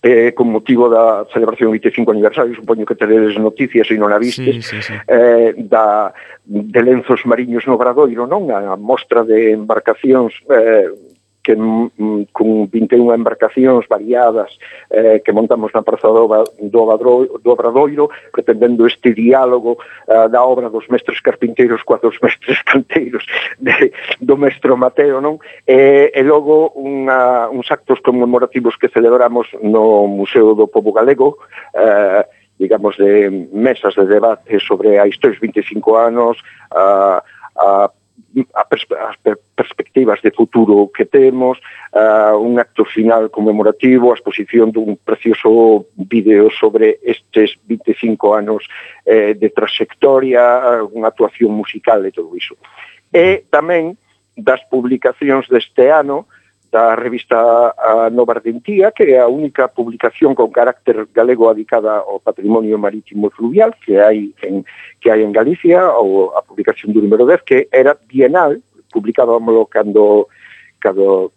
[0.04, 4.62] eh, con motivo da celebración 25 aniversario, supoño que teredes noticias e non a vistes,
[4.62, 4.94] sí, sí, sí.
[5.08, 6.14] Eh, da,
[6.46, 8.50] de lenzos mariños no Bradoiro, non?
[8.54, 10.92] A mostra de embarcacións eh,
[11.48, 11.56] que
[12.34, 14.52] con 21 embarcacións variadas
[14.92, 19.80] eh, que montamos na Praza do, do, do Obradoiro, pretendendo este diálogo
[20.12, 23.24] eh, da obra dos mestres carpinteiros coa dos mestres canteiros
[23.64, 25.40] de, do mestre Mateo, non?
[25.64, 31.40] E, e logo unha, uns actos conmemorativos que celebramos no Museo do Pobo Galego,
[31.72, 32.28] eh,
[32.60, 36.36] digamos, de mesas de debate sobre a estes 25 anos,
[36.76, 37.24] a,
[37.56, 37.90] a
[38.54, 39.18] a as
[39.56, 41.58] perspectivas de futuro que temos,
[41.94, 48.66] uh, un acto final conmemorativo, a exposición dun precioso vídeo sobre estes 25 anos
[49.06, 52.58] eh, de trayectoria, unha actuación musical e todo iso.
[53.10, 53.98] E tamén
[54.38, 56.30] das publicacións deste ano,
[56.72, 62.20] da revista a Nova Ardentía, que é a única publicación con carácter galego dedicada ao
[62.20, 64.68] patrimonio marítimo fluvial que hai en,
[65.00, 68.60] que hai en Galicia, ou a publicación do número 10, que era bienal,
[68.92, 70.28] publicábamoslo cando,
[70.80, 71.32] cando,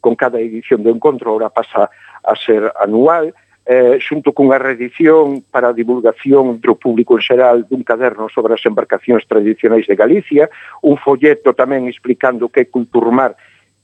[0.00, 1.88] con cada edición do encontro, ahora pasa
[2.24, 3.32] a ser anual,
[3.64, 8.64] eh, xunto cunha reedición para a divulgación do público en xeral dun caderno sobre as
[8.64, 10.50] embarcacións tradicionais de Galicia,
[10.84, 13.36] un folleto tamén explicando que é Culturmar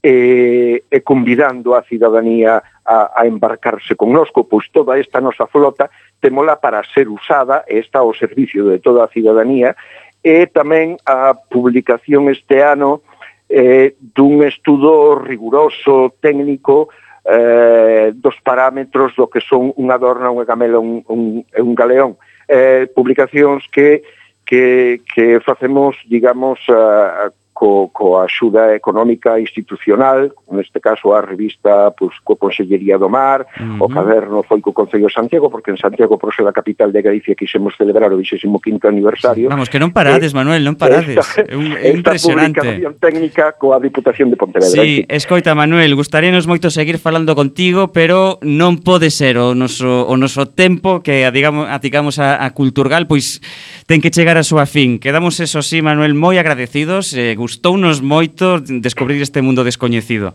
[0.03, 5.91] e, e convidando a cidadanía a, a embarcarse connosco, pois toda esta nosa flota
[6.21, 9.75] temola para ser usada e está ao servicio de toda a cidadanía
[10.23, 13.03] e tamén a publicación este ano
[13.49, 16.91] eh, dun estudo riguroso, técnico,
[17.23, 22.19] eh, dos parámetros do que son unha adorna, unha gamela, un, un, un galeón.
[22.47, 24.03] Eh, publicacións que,
[24.47, 32.13] que, que facemos, digamos, eh, co, co axuda económica institucional, neste caso a revista pois,
[32.21, 33.85] co Consellería do Mar, uh -huh.
[33.85, 37.33] o caderno foi co Concello de Santiago, porque en Santiago, proxe da capital de Galicia,
[37.33, 39.49] quixemos celebrar o 25º aniversario.
[39.49, 41.17] Vamos, que non parades, eh, Manuel, non parades.
[41.17, 42.61] Esta, é un, é impresionante.
[42.61, 44.77] Esta publicación técnica coa Diputación de Pontevedra.
[44.77, 50.15] Sí, escoita, Manuel, gustaríanos moito seguir falando contigo, pero non pode ser o noso, o
[50.21, 53.41] noso tempo que digamos, aticamos a, a Culturgal, pois
[53.89, 55.01] ten que chegar a súa fin.
[55.01, 60.35] Quedamos, eso sí, Manuel, moi agradecidos, eh, gustounos moito descubrir este mundo descoñecido.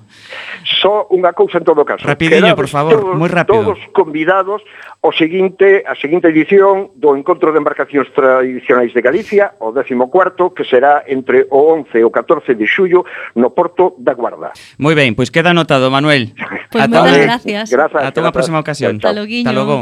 [0.63, 2.07] Só unha cousa en todo caso.
[2.07, 3.75] Rapidiño, por favor, moi rápido.
[3.75, 4.63] Todos convidados
[5.03, 10.63] ao seguinte, a seguinte edición do Encontro de Embarcacións Tradicionais de Galicia, o 14º, que
[10.63, 13.03] será entre o 11 e o 14 de xullo
[13.35, 14.55] no Porto da Guarda.
[14.79, 16.31] Moi ben, pois queda anotado, Manuel.
[16.71, 17.67] Pois pues moitas gracias.
[17.67, 17.99] gracias.
[17.99, 18.95] Ata unha próxima ocasión.
[18.95, 19.27] Hasta logo.
[19.27, 19.77] Hasta logo.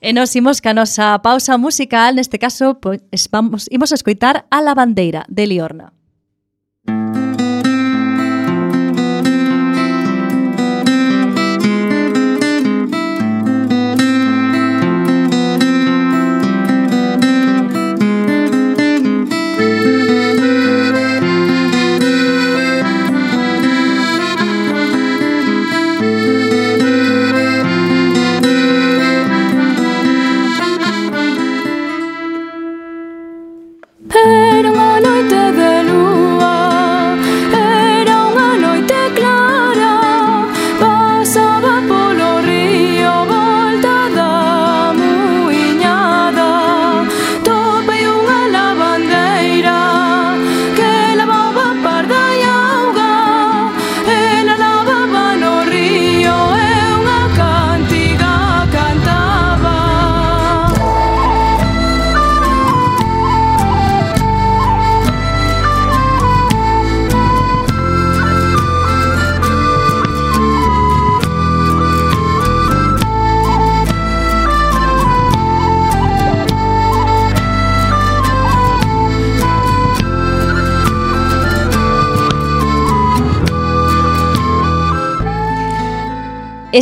[0.00, 3.00] E nos imos ca nosa pausa musical, neste caso, pois,
[3.32, 5.92] vamos, imos a escoitar a la bandeira de Liorna.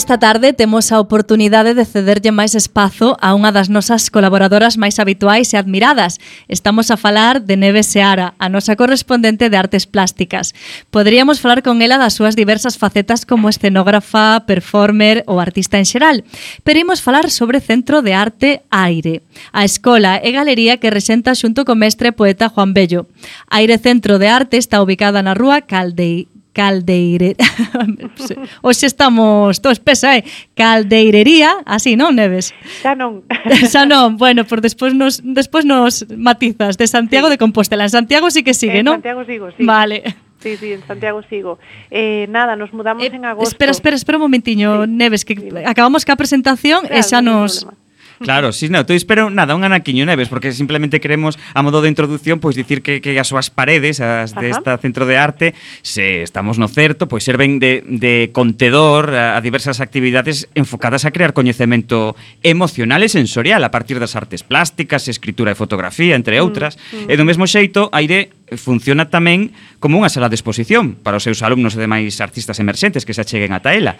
[0.04, 5.00] Esta tarde temos a oportunidade de cederlle máis espazo a unha das nosas colaboradoras máis
[5.00, 6.20] habituais e admiradas.
[6.44, 10.52] Estamos a falar de Neve Seara, a nosa correspondente de artes plásticas.
[10.92, 16.20] Poderíamos falar con ela das súas diversas facetas como escenógrafa, performer ou artista en xeral,
[16.68, 19.24] pero imos falar sobre Centro de Arte Aire,
[19.56, 23.08] a escola e galería que resenta xunto co mestre poeta Juan Bello.
[23.48, 27.34] Aire Centro de Arte está ubicada na rúa Caldei caldeire
[28.62, 30.24] Oxe estamos todos pesa, eh?
[30.54, 32.54] Caldeirería, así, non, Neves?
[32.80, 33.26] Xa non.
[33.72, 37.36] Xa non, bueno, por despois nos, despois nos matizas de Santiago sí.
[37.36, 37.84] de Compostela.
[37.84, 39.02] En Santiago sí que sigue, non?
[39.02, 39.62] En Santiago sigo, sí.
[39.66, 40.16] Vale.
[40.40, 41.58] Sí, sí, en Santiago sigo.
[41.90, 43.48] Eh, nada, nos mudamos eh, en agosto.
[43.48, 45.48] Espera, espera, espera un momentiño, sí, Neves, que sí.
[45.64, 47.64] acabamos ca presentación claro, e xa nos...
[47.64, 47.83] No
[48.24, 51.84] Claro, si sí, no, estou espero nada, un anaquiño Neves, porque simplemente queremos, a modo
[51.84, 55.52] de introducción, pois dicir que, que as súas paredes, as desta de centro de arte,
[55.84, 61.12] se estamos no certo, pois serven de, de contedor a, a diversas actividades enfocadas a
[61.12, 66.42] crear coñecemento emocional e sensorial a partir das artes plásticas, escritura e fotografía, entre mm,
[66.42, 66.80] outras.
[66.90, 67.10] Mm, mm.
[67.12, 71.40] E do mesmo xeito, aire funciona tamén como unha sala de exposición para os seus
[71.40, 73.96] alumnos e demais artistas emerxentes que se acheguen ata ela.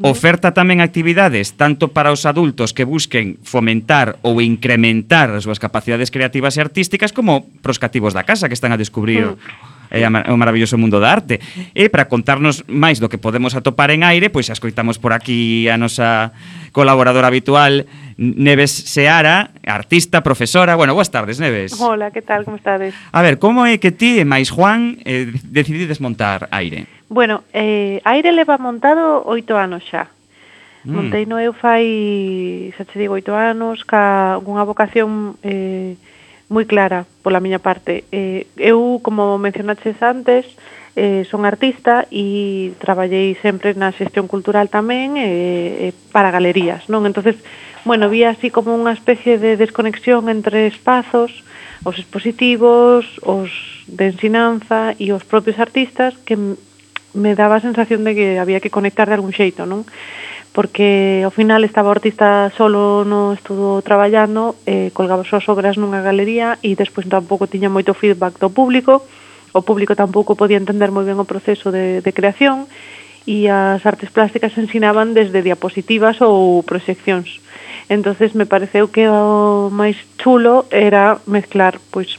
[0.00, 6.08] Oferta tamén actividades tanto para os adultos que busquen fomentar ou incrementar as súas capacidades
[6.08, 9.72] creativas e artísticas como pros cativos da casa que están a descubrir mm.
[9.92, 11.36] é o maravilloso mundo da arte.
[11.76, 15.76] E para contarnos máis do que podemos atopar en aire, pois escoitamos por aquí a
[15.76, 16.32] nosa
[16.72, 17.84] colaboradora habitual,
[18.16, 20.76] Neves Seara, artista, profesora.
[20.76, 21.80] Bueno, boas tardes, Neves.
[21.80, 22.94] Hola, que tal, como estades?
[23.12, 26.86] A ver, como é que ti e máis Juan eh, decidides montar aire?
[27.08, 30.08] Bueno, eh, aire leva montado oito anos xa.
[30.84, 30.92] Mm.
[30.92, 35.94] Montei no eu fai, xa te digo, oito anos, ca unha vocación eh,
[36.50, 38.04] moi clara pola miña parte.
[38.10, 40.44] Eh, eu, como mencionaches antes,
[40.96, 47.08] eh, son artista e traballei sempre na xestión cultural tamén eh, eh, para galerías, non?
[47.08, 47.40] entonces
[47.84, 51.42] bueno, vi así como unha especie de desconexión entre espazos,
[51.82, 53.50] os expositivos, os
[53.90, 56.38] de ensinanza e os propios artistas que
[57.14, 59.82] me daba a sensación de que había que conectar de algún xeito, non?
[60.52, 65.74] Porque ao final estaba o artista solo no estudo traballando, eh, colgaba as súas obras
[65.74, 69.02] nunha galería e despois tampouco tiña moito feedback do público,
[69.52, 72.70] o público tampouco podía entender moi ben o proceso de, de creación
[73.26, 77.42] e as artes plásticas ensinaban desde diapositivas ou proxeccións
[77.88, 82.18] entonces me pareceu que o máis chulo era mezclar pois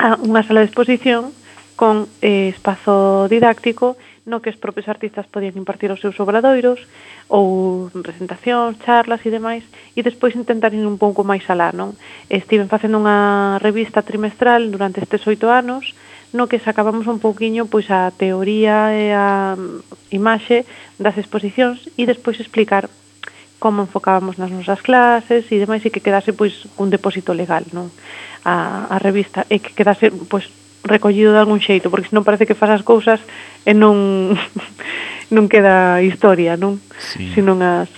[0.00, 1.32] unha sala de exposición
[1.76, 3.96] con eh, espazo didáctico
[4.26, 6.82] no que os propios artistas podían impartir os seus obradoiros
[7.30, 9.62] ou presentacións, charlas e demais
[9.94, 11.94] e despois intentar ir un pouco máis alá, non?
[12.26, 15.94] Estiven facendo unha revista trimestral durante estes oito anos
[16.34, 19.54] no que sacábamos un pouquiño pois a teoría e a
[20.10, 20.66] imaxe
[20.98, 22.90] das exposicións e despois explicar
[23.58, 27.88] como enfocábamos nas nosas clases e demais e que quedase pois un depósito legal, non?
[28.44, 30.48] A, a revista e que quedase pois
[30.86, 33.18] recollido de algún xeito, porque senón parece que faz as cousas
[33.64, 34.36] e non
[35.34, 36.78] non queda historia, non?
[37.00, 37.32] Sí.
[37.32, 37.90] Senón as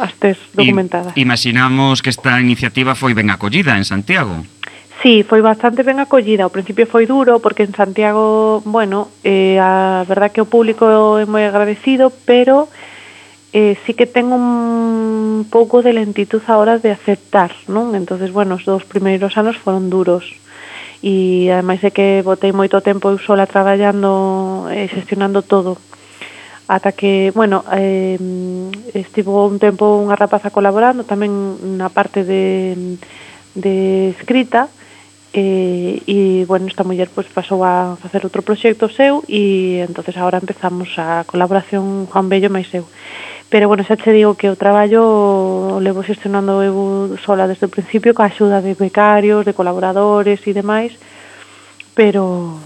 [0.00, 1.12] as tes documentadas.
[1.16, 4.42] I, imaginamos que esta iniciativa foi ben acollida en Santiago.
[5.02, 6.46] Sí, foi bastante ben acollida.
[6.46, 11.26] Ao principio foi duro porque en Santiago, bueno, eh, a verdad que o público é
[11.26, 12.70] moi agradecido, pero
[13.52, 17.92] eh, sí que tengo un pouco de lentitud ahora de aceptar, non?
[17.94, 20.24] Entonces, bueno, os dous primeiros anos foron duros
[21.02, 25.76] e ademais de que botei moito tempo eu sola traballando e eh, xestionando todo
[26.70, 28.16] ata que, bueno, eh,
[28.94, 32.96] estivo un tempo unha rapaza colaborando tamén na parte de,
[33.58, 34.70] de escrita
[35.34, 40.40] eh, e, bueno, esta muller pues, pasou a facer outro proxecto seu e entonces agora
[40.40, 42.86] empezamos a colaboración Juan Bello máis eu.
[43.52, 48.16] Pero, bueno, xa che digo que o traballo levo xestionando eu sola desde o principio,
[48.16, 50.96] coa axuda de becarios, de colaboradores e demais,
[51.92, 52.56] pero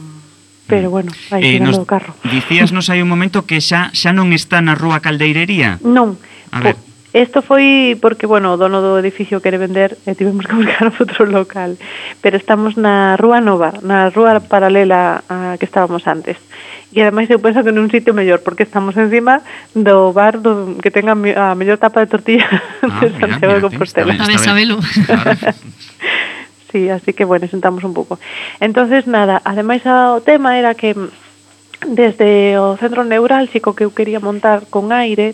[0.71, 0.95] pero mm.
[0.95, 2.15] bueno, aí eh, nos, o carro.
[2.23, 5.83] Dicías nos hai un momento que xa xa non está na rúa Caldeirería?
[5.83, 6.15] Non.
[6.55, 6.79] A ver.
[6.79, 10.93] Po, Isto foi porque, bueno, o dono do edificio quere vender e tivemos que buscar
[10.93, 11.81] outro local.
[12.21, 16.37] Pero estamos na Rúa Nova, na rúa paralela a que estábamos antes.
[16.93, 19.41] E ademais eu penso que nun sitio mellor, porque estamos encima
[19.73, 22.53] do bar do, que tenga a mellor tapa de tortilla
[22.85, 24.13] ah, de Santiago de Compostela.
[24.13, 24.71] Está ben, está ben.
[25.09, 25.57] Claro.
[26.69, 28.21] sí, así que, bueno, sentamos un pouco.
[28.61, 30.93] Entonces, nada, ademais o tema era que
[31.89, 35.33] desde o centro neurálxico que eu quería montar con aire,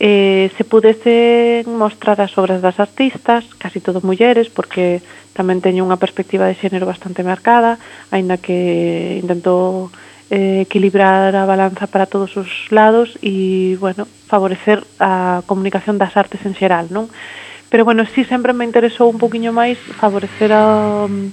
[0.00, 5.04] eh, se pudesen mostrar as obras das artistas, casi todo mulleres, porque
[5.36, 7.76] tamén teño unha perspectiva de xénero bastante marcada,
[8.08, 9.92] aínda que intento
[10.32, 16.48] eh, equilibrar a balanza para todos os lados e, bueno, favorecer a comunicación das artes
[16.48, 17.12] en xeral, non?
[17.68, 21.06] Pero, bueno, sí sempre me interesou un poquinho máis favorecer a...
[21.06, 21.28] Mm,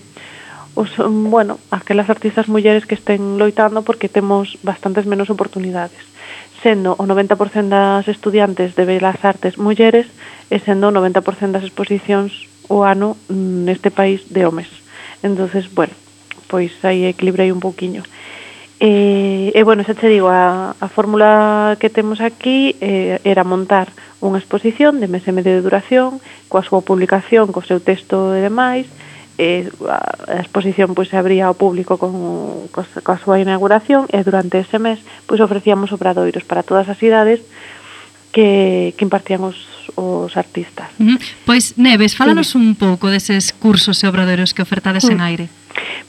[0.75, 6.16] os, mm, bueno, aquelas artistas mulleres que estén loitando porque temos bastantes menos oportunidades
[6.61, 10.07] sendo o 90% das estudiantes de Belas Artes mulleres
[10.49, 14.69] e sendo o 90% das exposicións o ano neste país de homes.
[15.23, 15.93] entonces bueno,
[16.47, 18.03] pois aí equilibrei un pouquiño.
[18.79, 23.89] E, e bueno, xa che digo, a, a fórmula que temos aquí eh, era montar
[24.21, 28.41] unha exposición de mes e medio de duración, coa súa publicación, co seu texto e
[28.45, 28.85] demais,
[29.37, 34.57] eh, a exposición pois se abría ao público con, cos, coa súa inauguración e durante
[34.57, 34.97] ese mes
[35.29, 37.45] pois ofrecíamos obradoiros para todas as idades
[38.33, 40.89] que, que impartían os, os artistas.
[40.97, 41.19] Mm -hmm.
[41.45, 42.57] Pois Neves, fálanos sí.
[42.57, 45.13] un pouco deses cursos e obradoiros que ofertades mm.
[45.13, 45.45] en aire.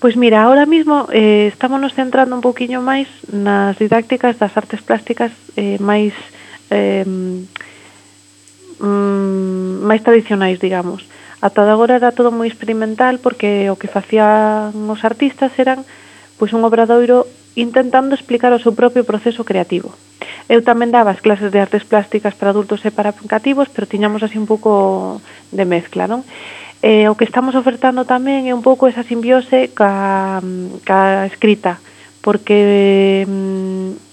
[0.01, 5.33] Pois mira, ahora mismo eh, estámonos centrando un poquinho máis nas didácticas das artes plásticas
[5.57, 6.17] eh, máis
[6.71, 7.05] eh,
[8.81, 11.05] mm, máis tradicionais, digamos.
[11.39, 15.87] Ata agora era todo moi experimental porque o que facían os artistas eran
[16.39, 19.95] pois un obradoiro intentando explicar o seu propio proceso creativo.
[20.51, 24.23] Eu tamén daba as clases de artes plásticas para adultos e para cativos, pero tiñamos
[24.23, 25.21] así un pouco
[25.51, 26.27] de mezcla, non?
[26.83, 30.39] Eh, o que estamos ofertando tamén é un pouco esa simbiose ca,
[30.87, 31.83] ca escrita,
[32.23, 34.08] porque mm,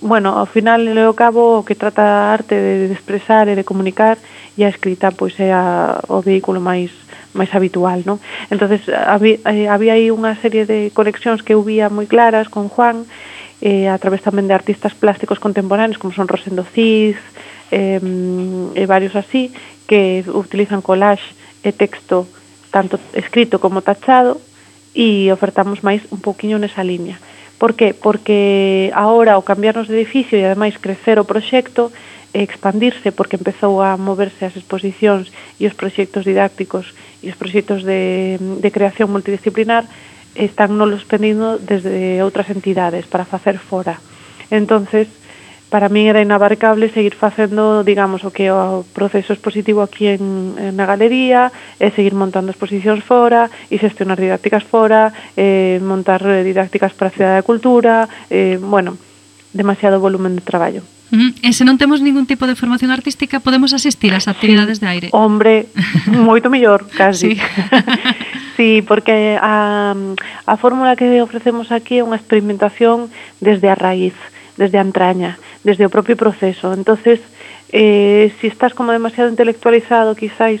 [0.00, 3.54] bueno, ao final e ao cabo o que trata a arte de, de expresar e
[3.54, 4.18] de comunicar
[4.56, 6.90] e a escrita pois é a, o vehículo máis
[7.32, 8.18] máis habitual, non?
[8.50, 12.66] Entonces había, eh, había aí unha serie de conexións que eu vía moi claras con
[12.66, 13.06] Juan
[13.62, 17.18] eh, a través tamén de artistas plásticos contemporáneos como son Rosendo Cis
[17.70, 18.02] eh,
[18.74, 19.54] e varios así
[19.86, 22.26] que utilizan collage e texto
[22.74, 24.42] tanto escrito como tachado
[24.90, 27.22] e ofertamos máis un poquinho nesa liña
[27.60, 27.92] Por que?
[27.92, 31.92] Porque ahora, o cambiarnos de edificio e ademais crecer o proxecto,
[32.32, 37.82] e expandirse porque empezou a moverse as exposicións e os proxectos didácticos e os proxectos
[37.82, 39.84] de, de creación multidisciplinar
[40.38, 43.98] están nolos pedindo desde outras entidades para facer fora.
[44.48, 45.10] Entonces,
[45.70, 50.74] para min era inabarcable seguir facendo, digamos, o que o proceso expositivo aquí en, en
[50.74, 56.90] na galería, e seguir montando exposicións fora, e xestionar didácticas fora, e montar eh, didácticas
[56.98, 58.98] para a Cidade da Cultura, e, bueno,
[59.54, 60.82] demasiado volumen de traballo.
[61.14, 64.90] Mm, e se non temos ningún tipo de formación artística, podemos asistir ás actividades de
[64.90, 65.06] aire.
[65.14, 65.70] Hombre,
[66.10, 67.38] moito mellor, casi.
[67.38, 67.42] Sí.
[68.58, 73.06] sí, porque a, a fórmula que ofrecemos aquí é unha experimentación
[73.38, 74.18] desde a raíz.
[74.18, 76.76] Uh desde a entraña, desde o propio proceso.
[76.76, 77.24] Entonces,
[77.72, 80.60] eh, si estás como demasiado intelectualizado, quizáis,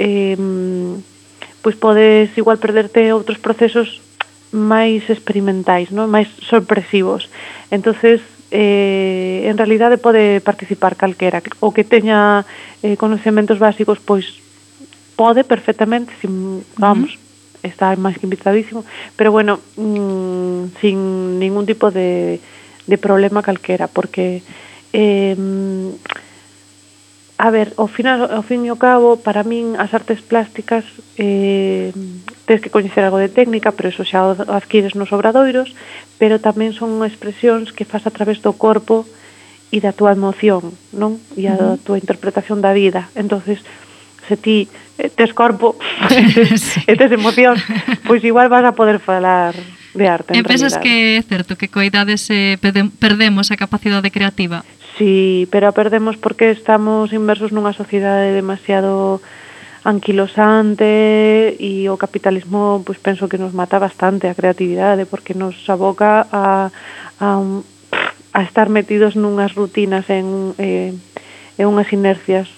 [0.00, 0.32] eh,
[1.60, 4.00] pois pues podes igual perderte outros procesos
[4.48, 6.08] máis experimentais, non?
[6.08, 7.28] máis sorpresivos.
[7.68, 8.24] Entonces,
[8.54, 11.44] eh, en realidade pode participar calquera.
[11.60, 12.48] O que teña
[12.80, 14.40] eh, conocementos básicos, pois
[15.20, 17.68] pode perfectamente, sin, vamos, uh -huh.
[17.68, 18.86] está máis que invitadísimo,
[19.18, 22.38] pero bueno, mmm, sin ningún tipo de
[22.86, 24.42] de problema calquera, porque
[24.92, 25.36] eh,
[27.36, 30.86] a ver, ao final ao fin e ao cabo, para min as artes plásticas
[31.18, 31.90] eh,
[32.46, 35.74] tens que coñecer algo de técnica, pero eso xa o adquires nos obradoiros,
[36.14, 39.02] pero tamén son expresións que faz a través do corpo
[39.74, 41.18] e da túa emoción, non?
[41.34, 41.82] E a uh -huh.
[41.82, 43.10] túa interpretación da vida.
[43.18, 43.58] Entonces,
[44.30, 44.70] se ti
[45.02, 45.74] eh, tes corpo
[46.86, 47.58] e tes emoción,
[48.06, 49.58] pois igual vas a poder falar
[49.94, 50.34] de arte.
[50.34, 52.58] E pensas que é certo que coa idade se
[52.98, 54.66] perdemos a capacidade creativa?
[54.98, 59.22] Sí, pero a perdemos porque estamos inmersos nunha sociedade demasiado
[59.84, 66.26] anquilosante e o capitalismo pues, penso que nos mata bastante a creatividade porque nos aboca
[66.32, 66.72] a,
[67.20, 67.30] a,
[68.32, 70.96] a estar metidos nunhas rutinas en, eh,
[71.58, 72.48] en unhas inercias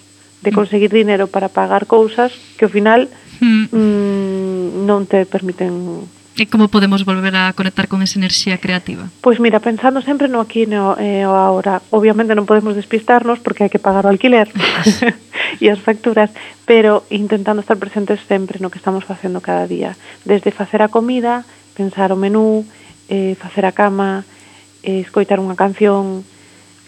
[0.46, 3.10] de conseguir dinero para pagar cousas que ao final
[3.42, 3.74] hmm.
[3.74, 6.06] mm, non te permiten
[6.36, 9.08] E como podemos volver a conectar con esa enerxía creativa?
[9.24, 11.80] Pois mira, pensando sempre no aquí no, eh, o ahora.
[11.88, 14.52] Obviamente non podemos despistarnos porque hai que pagar o alquiler
[15.64, 16.28] e as facturas,
[16.68, 19.96] pero intentando estar presentes sempre no que estamos facendo cada día.
[20.28, 22.68] Desde facer a comida, pensar o menú,
[23.08, 24.28] eh, facer a cama,
[24.84, 26.20] eh, escoitar unha canción,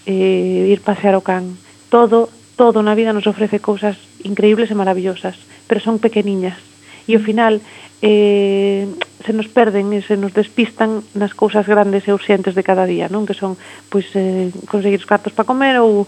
[0.05, 1.57] eh, ir pasear o can.
[1.88, 2.28] Todo,
[2.61, 3.96] todo na vida nos ofrece cousas
[4.28, 6.61] increíbles e maravillosas, pero son pequeniñas
[7.09, 7.59] e ao final
[8.04, 8.86] eh,
[9.24, 13.11] se nos perden e se nos despistan nas cousas grandes e urxentes de cada día,
[13.11, 13.26] non?
[13.26, 13.59] Que son
[13.90, 16.06] pois eh, conseguir os cartos para comer ou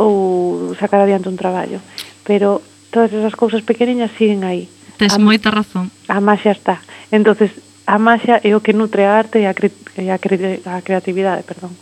[0.00, 1.80] ou sacar adiante un traballo.
[2.24, 4.68] Pero todas esas cousas pequeniñas siguen aí.
[5.00, 5.88] Tes a, moita razón.
[6.08, 6.80] A maxia está.
[7.08, 7.52] Entonces,
[7.88, 10.80] a maxia é o que nutre a arte e a, cre, e a, cre, a
[10.84, 11.72] creatividade, perdón.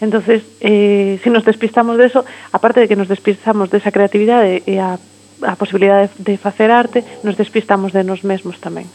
[0.00, 4.64] Entonces, eh, se nos despistamos de eso, aparte de que nos despistamos desa esa creatividade
[4.64, 4.96] e a
[5.44, 8.86] a posibilidade de, de facer arte, nos despistamos de nos mesmos tamén.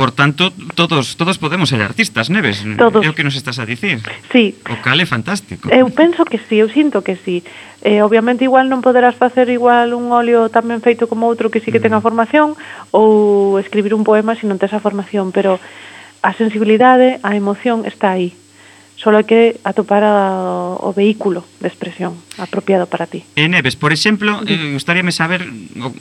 [0.00, 2.64] Por tanto, todos todos podemos ser artistas, Neves.
[2.78, 3.04] Todos.
[3.04, 4.00] É o que nos estás a dicir.
[4.32, 4.56] Sí.
[4.70, 5.68] O cal é fantástico.
[5.68, 7.44] Eu penso que sí, eu sinto que sí.
[7.84, 11.68] Eh, obviamente igual non poderás facer igual un óleo tamén feito como outro que sí
[11.68, 11.84] que mm.
[11.84, 12.56] ten a formación
[12.96, 15.60] ou escribir un poema se non tes a formación, pero
[16.24, 18.32] a sensibilidade, a emoción está aí
[19.00, 23.24] solo hai que atopar a, o vehículo de expresión apropiado para ti.
[23.32, 25.48] E Neves, por exemplo, eh, gustaríame saber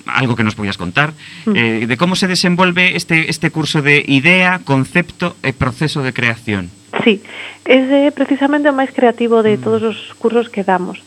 [0.04, 1.16] algo que nos podías contar
[1.48, 1.56] mm.
[1.56, 6.68] eh, de como se desenvolve este, este curso de idea, concepto e proceso de creación.
[7.00, 7.24] Sí,
[7.64, 9.64] é precisamente o máis creativo de mm.
[9.64, 11.00] todos os cursos que damos.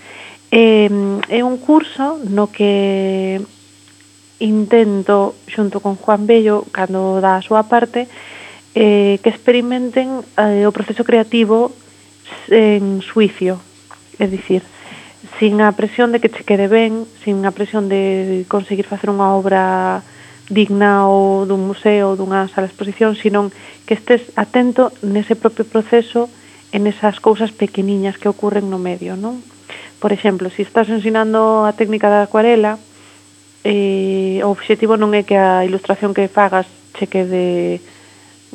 [0.49, 0.89] Eh,
[1.29, 3.45] é un curso no que
[4.41, 8.42] intento, xunto con Juan Bello, cando dá a súa parte, eh,
[8.75, 11.73] eh, que experimenten eh, o proceso creativo
[12.49, 13.61] en suicio,
[14.19, 14.65] é dicir,
[15.39, 19.35] sin a presión de que che quede ben, sin a presión de conseguir facer unha
[19.37, 20.03] obra
[20.49, 23.53] digna ou dun museo ou dunha sala de exposición, sino
[23.87, 26.29] que estés atento nese propio proceso
[26.73, 29.45] en esas cousas pequeniñas que ocurren no medio, non?
[30.01, 32.81] Por exemplo, se si estás ensinando a técnica da acuarela,
[33.63, 36.67] eh, o obxectivo non é que a ilustración que fagas
[36.99, 37.79] che quede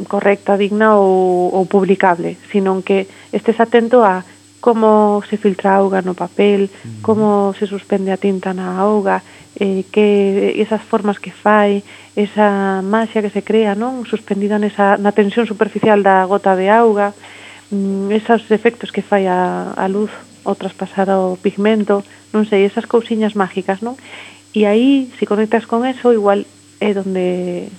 [0.06, 4.22] correcta, digna ou, ou publicable, sino que estes atento a
[4.60, 6.70] como se filtra a auga no papel,
[7.02, 9.22] como se suspende a tinta na auga,
[9.58, 11.82] eh, que esas formas que fai,
[12.18, 17.14] esa maxia que se crea, non suspendida nesa, na tensión superficial da gota de auga,
[17.70, 20.12] mm, esos efectos que fai a, a luz
[20.46, 22.02] ou traspasar o pigmento,
[22.34, 23.98] non sei, esas cousiñas mágicas, non?
[24.58, 26.46] E aí, se conectas con eso, igual
[26.82, 27.70] é donde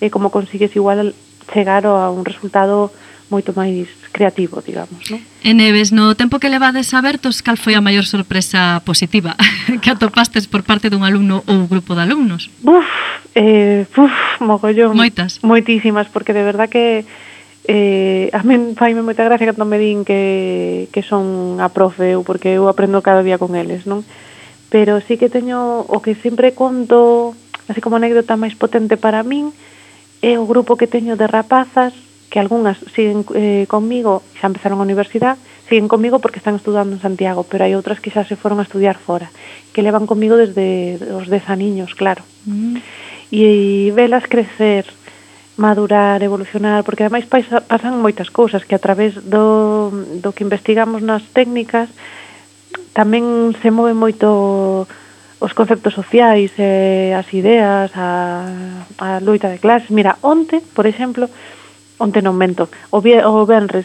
[0.00, 1.16] é como consigues igual
[1.52, 2.90] chegar a un resultado
[3.28, 5.18] moito máis creativo, digamos, non?
[5.42, 9.34] E Neves, no tempo que levades abertos, cal foi a maior sorpresa positiva
[9.82, 12.48] que atopastes por parte dun alumno ou grupo de alumnos?
[12.62, 12.86] Buf,
[13.34, 14.94] eh, buf, mogollón.
[14.94, 15.42] Moitas.
[15.42, 17.02] Moitísimas, porque de verdad que
[17.66, 22.22] eh, a men faime moita gracia cando me din que, que son a profe ou
[22.22, 24.06] porque eu aprendo cada día con eles, non?
[24.70, 27.34] Pero sí que teño o que sempre conto,
[27.66, 29.56] así como anécdota máis potente para min, é
[30.22, 31.92] é o grupo que teño de rapazas
[32.30, 35.38] que algunhas siguen eh, conmigo, xa empezaron a universidade,
[35.68, 38.66] siguen conmigo porque están estudando en Santiago, pero hai outras que xa se foron a
[38.66, 39.30] estudiar fora,
[39.72, 42.26] que levan conmigo desde os 10 aniños, claro.
[42.44, 42.82] Mm.
[43.32, 44.86] E, e velas crecer,
[45.56, 49.88] madurar, evolucionar, porque ademais pasan moitas cousas que a través do,
[50.20, 51.88] do que investigamos nas técnicas
[52.92, 54.88] tamén se move moito
[55.38, 58.48] os conceptos sociais, eh, as ideas, a,
[58.96, 59.92] a loita de clases.
[59.92, 61.28] Mira, onte, por exemplo,
[62.00, 63.84] onte non mento, o, vie, o Benres,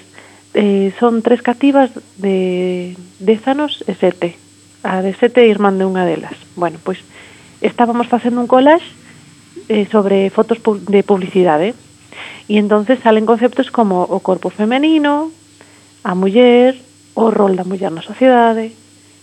[0.56, 4.40] eh, son tres cativas de 10 anos e sete.
[4.84, 6.36] A de sete irmán de unha delas.
[6.56, 7.04] Bueno, pois
[7.60, 8.88] estábamos facendo un collage
[9.68, 11.76] eh, sobre fotos de publicidade.
[12.48, 15.32] E entonces salen conceptos como o corpo femenino,
[16.04, 16.80] a muller,
[17.14, 18.72] o rol da muller na sociedade.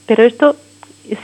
[0.09, 0.57] Pero isto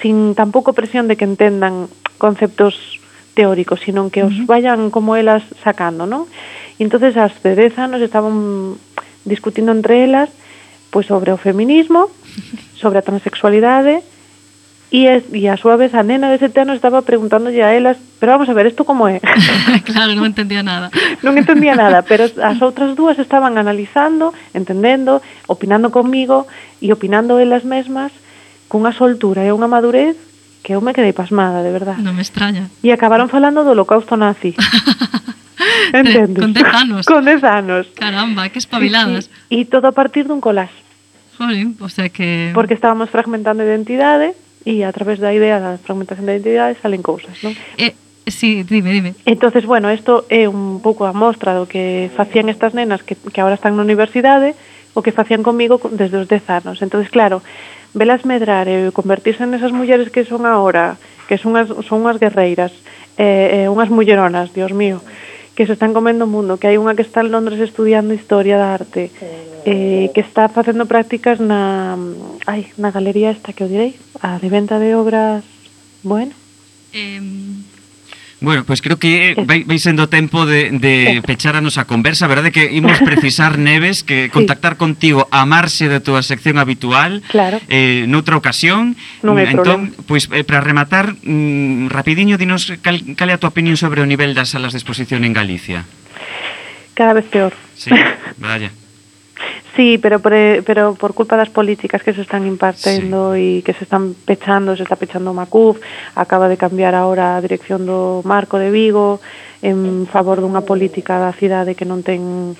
[0.00, 3.00] sin tampouco presión de que entendan conceptos
[3.34, 6.30] teóricos, sino que os vayan como elas sacando, non?
[6.78, 8.78] E entonces as de 10 anos estaban
[9.26, 10.30] discutindo entre elas
[10.94, 12.06] pois sobre o feminismo,
[12.80, 14.06] sobre a transexualidade
[14.94, 17.98] e, es, e a súa vez a nena de sete anos estaba preguntándolle a elas
[18.22, 19.18] pero vamos a ver, isto como é?
[19.82, 20.94] claro, non entendía nada
[21.26, 25.18] non entendía nada, pero as outras dúas estaban analizando, entendendo
[25.50, 26.46] opinando comigo
[26.78, 28.14] e opinando elas mesmas
[28.74, 30.18] cunha soltura e unha madurez
[30.66, 31.94] que eu me quedei pasmada, de verdad.
[32.02, 32.66] Non me extraña.
[32.82, 34.58] E acabaron falando do holocausto nazi.
[35.94, 36.42] Entendes?
[36.42, 37.02] Con 10 anos.
[37.10, 37.86] Con 10 anos.
[37.94, 39.30] Caramba, que espabiladas.
[39.46, 40.74] E todo a partir dun collage.
[41.38, 42.50] Jolín, o sea que...
[42.50, 44.34] Porque estábamos fragmentando identidade
[44.66, 47.54] e a través da idea da fragmentación da identidade salen cousas, non?
[47.78, 47.94] Eh,
[48.24, 49.12] Sí, dime, dime.
[49.26, 53.44] Entonces, bueno, isto é un pouco a mostra do que facían estas nenas que, que
[53.44, 54.56] ahora están na universidade
[54.96, 56.80] o que facían comigo desde os 10 anos.
[56.80, 57.44] Entonces, claro,
[57.94, 60.98] velas medrar e convertirse nesas mulleres que son agora,
[61.30, 62.74] que son unhas, son unhas guerreiras,
[63.16, 65.00] eh, eh, unhas mulleronas, Dios mío,
[65.54, 68.58] que se están comendo o mundo, que hai unha que está en Londres estudiando Historia
[68.58, 69.14] da Arte,
[69.64, 71.94] eh, que está facendo prácticas na,
[72.44, 75.46] ai, na galería esta que o direi, a de venta de obras,
[76.02, 76.34] bueno.
[76.90, 77.22] Eh,
[78.44, 82.28] Bueno, pois pues creo que vai, vai sendo tempo de, de pechar a nosa conversa,
[82.28, 84.84] verdade que imos precisar Neves que contactar sí.
[84.84, 87.56] contigo a marxe da túa sección habitual claro.
[87.72, 89.00] eh, noutra ocasión.
[89.24, 90.04] Non hai entón, problema.
[90.04, 94.04] pois pues, eh, para rematar, mm, rapidiño dinos cal, cal é a tua opinión sobre
[94.04, 95.88] o nivel das salas de exposición en Galicia?
[96.92, 97.56] Cada vez peor.
[97.74, 97.90] Sí,
[98.36, 98.70] vaya.
[99.74, 103.58] Sí, pero por, eh, pero por culpa das políticas que se están impartendo sí.
[103.58, 105.82] e que se están pechando, se está pechando o Macuf,
[106.14, 109.18] acaba de cambiar agora a dirección do Marco de Vigo
[109.66, 112.54] en favor dunha política da cidade que non ten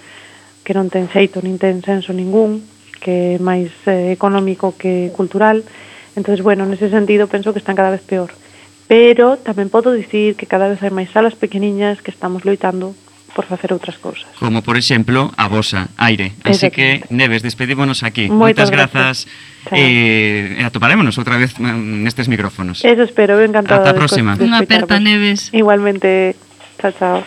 [0.67, 2.67] que non ten xeito nin ten senso ningún,
[2.99, 5.63] que é máis eh, económico que cultural.
[6.17, 8.33] Entonces, bueno, nese sentido penso que están cada vez peor.
[8.89, 12.97] Pero tamén podo dicir que cada vez hai máis salas pequeniñas que estamos loitando
[13.35, 14.25] por facer outras cousas.
[14.39, 16.33] Como, por exemplo, a vosa, Aire.
[16.47, 18.31] Así que, Neves, despedímonos aquí.
[18.31, 19.17] Moitas, Moitas grazas.
[19.75, 22.85] E eh, atoparémonos outra vez nestes micrófonos.
[22.85, 23.91] Eso espero, encantada.
[23.91, 24.39] Ata a próxima.
[24.39, 25.51] Unha aperta, Neves.
[25.51, 26.39] Igualmente,
[26.79, 27.19] chao, chao.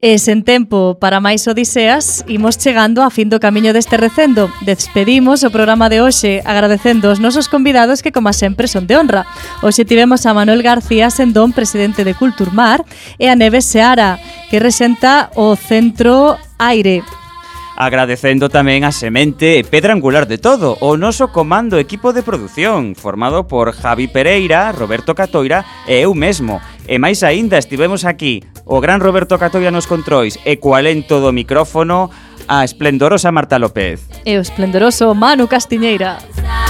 [0.00, 4.48] E sen tempo para máis odiseas, imos chegando a fin do camiño deste recendo.
[4.64, 9.28] Despedimos o programa de hoxe agradecendo os nosos convidados que, como sempre, son de honra.
[9.60, 12.80] Hoxe tivemos a Manuel García Sendón, presidente de Culturmar,
[13.20, 14.16] e a Neves Seara,
[14.48, 17.04] que resenta o Centro Aire
[17.80, 22.92] agradecendo tamén a semente e pedra angular de todo, o noso comando equipo de produción,
[22.92, 26.60] formado por Javi Pereira, Roberto Catoira e eu mesmo.
[26.84, 32.12] E máis aínda estivemos aquí o gran Roberto Catoira nos controis e coalento do micrófono
[32.44, 34.04] a esplendorosa Marta López.
[34.28, 36.20] E o esplendoroso Manu Castiñeira.
[36.20, 36.69] Castiñeira.